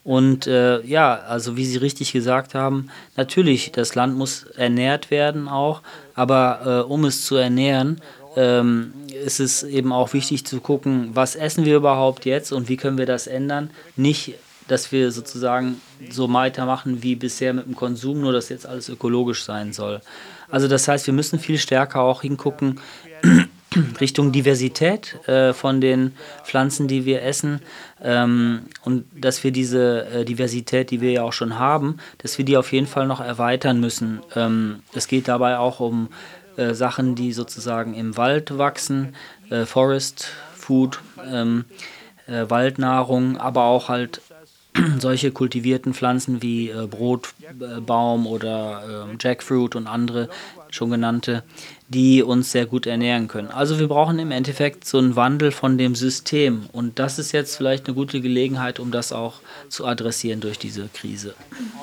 Und 0.06 0.46
äh, 0.46 0.82
ja, 0.86 1.16
also 1.16 1.58
wie 1.58 1.66
Sie 1.66 1.78
richtig 1.78 2.14
gesagt 2.14 2.54
haben, 2.54 2.90
natürlich, 3.18 3.72
das 3.72 3.96
Land 3.96 4.16
muss 4.16 4.44
ernährt 4.44 5.10
werden 5.10 5.48
auch, 5.48 5.82
aber 6.14 6.86
äh, 6.86 6.92
um 6.92 7.06
es 7.06 7.26
zu 7.26 7.38
ernähren, 7.38 8.00
ähm, 8.36 8.94
ist 9.24 9.40
es 9.40 9.64
eben 9.64 9.92
auch 9.92 10.14
wichtig 10.14 10.46
zu 10.46 10.60
gucken, 10.60 11.12
was 11.14 11.36
essen 11.36 11.66
wir 11.66 11.78
überhaupt 11.78 12.26
jetzt 12.26 12.52
und 12.52 12.70
wie 12.70 12.78
können 12.78 12.98
wir 12.98 13.06
das 13.06 13.28
ändern. 13.28 13.70
Nicht, 13.96 14.36
dass 14.68 14.92
wir 14.92 15.12
sozusagen 15.12 15.80
so 16.10 16.32
weitermachen 16.32 17.04
wie 17.04 17.16
bisher 17.16 17.54
mit 17.54 17.66
dem 17.66 17.76
Konsum, 17.76 18.22
nur 18.22 18.34
dass 18.34 18.50
jetzt 18.50 18.66
alles 18.66 18.90
ökologisch 18.90 19.44
sein 19.44 19.74
soll. 19.74 20.02
Also 20.50 20.68
das 20.68 20.88
heißt, 20.88 21.08
wir 21.08 21.14
müssen 21.14 21.40
viel 21.40 21.58
stärker 21.58 22.02
auch 22.02 22.22
hingucken 22.22 22.80
Richtung 24.00 24.32
Diversität 24.32 25.28
äh, 25.28 25.54
von 25.54 25.82
den 25.82 26.14
Pflanzen, 26.44 26.88
die 26.88 27.06
wir 27.06 27.24
essen 27.24 27.62
ähm, 28.02 28.62
und 28.84 29.06
dass 29.16 29.44
wir 29.44 29.52
diese 29.52 30.06
äh, 30.06 30.26
Diversität, 30.26 30.92
die 30.92 31.02
wir 31.02 31.12
ja 31.12 31.24
auch 31.24 31.34
schon 31.34 31.60
haben, 31.60 31.98
dass 32.20 32.38
wir 32.38 32.46
die 32.46 32.58
auf 32.58 32.72
jeden 32.72 32.88
Fall 32.88 33.08
noch 33.08 33.22
erweitern 33.22 33.80
müssen. 33.80 34.22
Ähm, 34.36 34.82
es 34.94 35.08
geht 35.08 35.28
dabei 35.28 35.58
auch 35.58 35.80
um 35.80 36.10
äh, 36.58 36.74
Sachen, 36.74 37.16
die 37.16 37.34
sozusagen 37.34 37.94
im 37.94 38.18
Wald 38.18 38.58
wachsen, 38.58 39.16
äh, 39.50 39.66
Forest 39.66 40.30
Food, 40.56 41.00
ähm, 41.26 41.66
äh, 42.28 42.50
Waldnahrung, 42.50 43.38
aber 43.38 43.66
auch 43.66 43.90
halt 43.90 44.22
solche 45.00 45.32
kultivierten 45.32 45.94
Pflanzen 45.94 46.42
wie 46.42 46.70
äh, 46.70 46.88
Brotbaum 46.88 48.28
oder 48.28 49.08
ähm, 49.10 49.18
Jackfruit 49.20 49.76
und 49.76 49.88
andere 49.88 50.30
schon 50.70 50.90
genannte, 50.90 51.44
die 51.88 52.22
uns 52.22 52.52
sehr 52.52 52.66
gut 52.66 52.86
ernähren 52.86 53.28
können. 53.28 53.50
Also 53.50 53.80
wir 53.80 53.88
brauchen 53.88 54.20
im 54.20 54.32
Endeffekt 54.32 54.86
so 54.86 54.98
einen 54.98 55.16
Wandel 55.16 55.52
von 55.52 55.78
dem 55.78 55.96
System 55.96 56.66
und 56.74 57.00
das 57.00 57.20
ist 57.20 57.32
jetzt 57.32 57.56
vielleicht 57.56 57.88
eine 57.88 57.96
gute 57.96 58.20
Gelegenheit, 58.22 58.80
um 58.80 58.92
das 58.92 59.14
auch 59.14 59.40
zu 59.70 59.86
adressieren 59.86 60.42
durch 60.42 60.60
diese 60.60 60.90
Krise. 60.94 61.36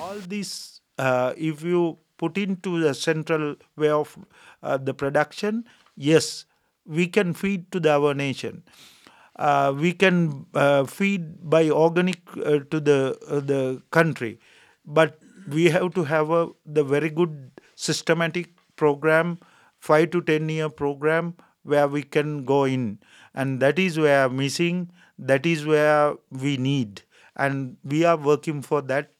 All 0.02 0.20
this, 0.28 0.82
uh, 1.00 1.30
if 1.38 1.62
you 1.62 1.96
put 2.18 2.36
into 2.36 2.80
the 2.80 2.92
central 2.92 3.56
way 3.76 3.90
of 3.90 4.18
uh, 4.62 4.76
the 4.76 4.94
production, 4.94 5.64
yes, 5.96 6.44
we 6.86 7.06
can 7.06 7.34
feed 7.34 7.70
to 7.72 7.80
the, 7.80 7.90
our 7.92 8.14
nation. 8.14 8.62
Uh, 9.36 9.72
we 9.76 9.92
can 9.92 10.46
uh, 10.54 10.84
feed 10.84 11.48
by 11.48 11.70
organic 11.70 12.20
uh, 12.36 12.60
to 12.70 12.80
the 12.80 13.16
uh, 13.28 13.40
the 13.40 13.82
country, 13.90 14.38
but 14.84 15.18
we 15.48 15.64
have 15.70 15.94
to 15.94 16.04
have 16.04 16.30
a 16.30 16.48
the 16.66 16.84
very 16.84 17.08
good 17.08 17.50
systematic 17.74 18.50
program, 18.76 19.38
five 19.80 20.10
to 20.10 20.20
ten 20.20 20.48
year 20.48 20.68
program 20.68 21.34
where 21.62 21.88
we 21.88 22.02
can 22.02 22.44
go 22.44 22.64
in, 22.64 22.98
and 23.34 23.60
that 23.60 23.78
is 23.78 23.98
where 23.98 24.28
missing. 24.28 24.90
That 25.18 25.46
is 25.46 25.64
where 25.64 26.14
we 26.30 26.56
need, 26.56 27.02
and 27.36 27.76
we 27.84 28.04
are 28.04 28.16
working 28.16 28.60
for 28.60 28.82
that 28.82 29.10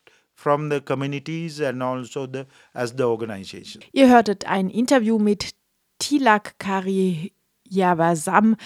from 0.42 0.70
the 0.70 0.80
communities 0.80 1.60
and 1.60 1.82
also 1.82 2.26
the, 2.26 2.46
as 2.74 2.96
the 2.96 3.04
organization. 3.04 3.82
Ihr 3.92 4.08
hörtet 4.08 4.44
ein 4.46 4.70
Interview 4.70 5.18
mit 5.18 5.50
Tilak 5.98 6.58
Kariyavasam, 6.58 8.56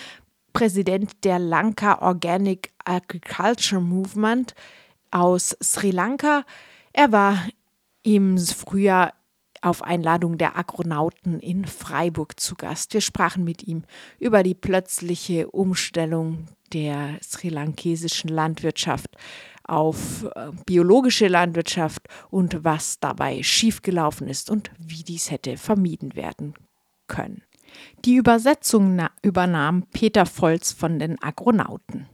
Präsident 0.54 1.24
der 1.24 1.38
Lanka 1.38 2.00
Organic 2.00 2.72
Agriculture 2.84 3.82
Movement 3.82 4.54
aus 5.10 5.54
Sri 5.62 5.90
Lanka. 5.90 6.44
Er 6.94 7.12
war 7.12 7.46
im 8.02 8.38
Frühjahr 8.38 9.12
auf 9.60 9.82
Einladung 9.82 10.38
der 10.38 10.56
Agronauten 10.56 11.40
in 11.40 11.66
Freiburg 11.66 12.40
zu 12.40 12.54
Gast. 12.54 12.94
Wir 12.94 13.02
sprachen 13.02 13.44
mit 13.44 13.64
ihm 13.64 13.82
über 14.18 14.42
die 14.42 14.54
plötzliche 14.54 15.50
Umstellung 15.50 16.46
der 16.72 17.18
sri 17.22 17.48
lankesischen 17.48 18.28
Landwirtschaft 18.28 19.08
auf 19.68 20.24
äh, 20.34 20.50
biologische 20.64 21.28
Landwirtschaft 21.28 22.08
und 22.30 22.64
was 22.64 23.00
dabei 23.00 23.42
schiefgelaufen 23.42 24.28
ist 24.28 24.50
und 24.50 24.70
wie 24.78 25.02
dies 25.02 25.30
hätte 25.30 25.56
vermieden 25.56 26.14
werden 26.14 26.54
können. 27.06 27.42
Die 28.04 28.16
Übersetzung 28.16 29.00
übernahm 29.22 29.84
Peter 29.92 30.26
Volz 30.26 30.72
von 30.72 30.98
den 30.98 31.20
Agronauten. 31.22 32.08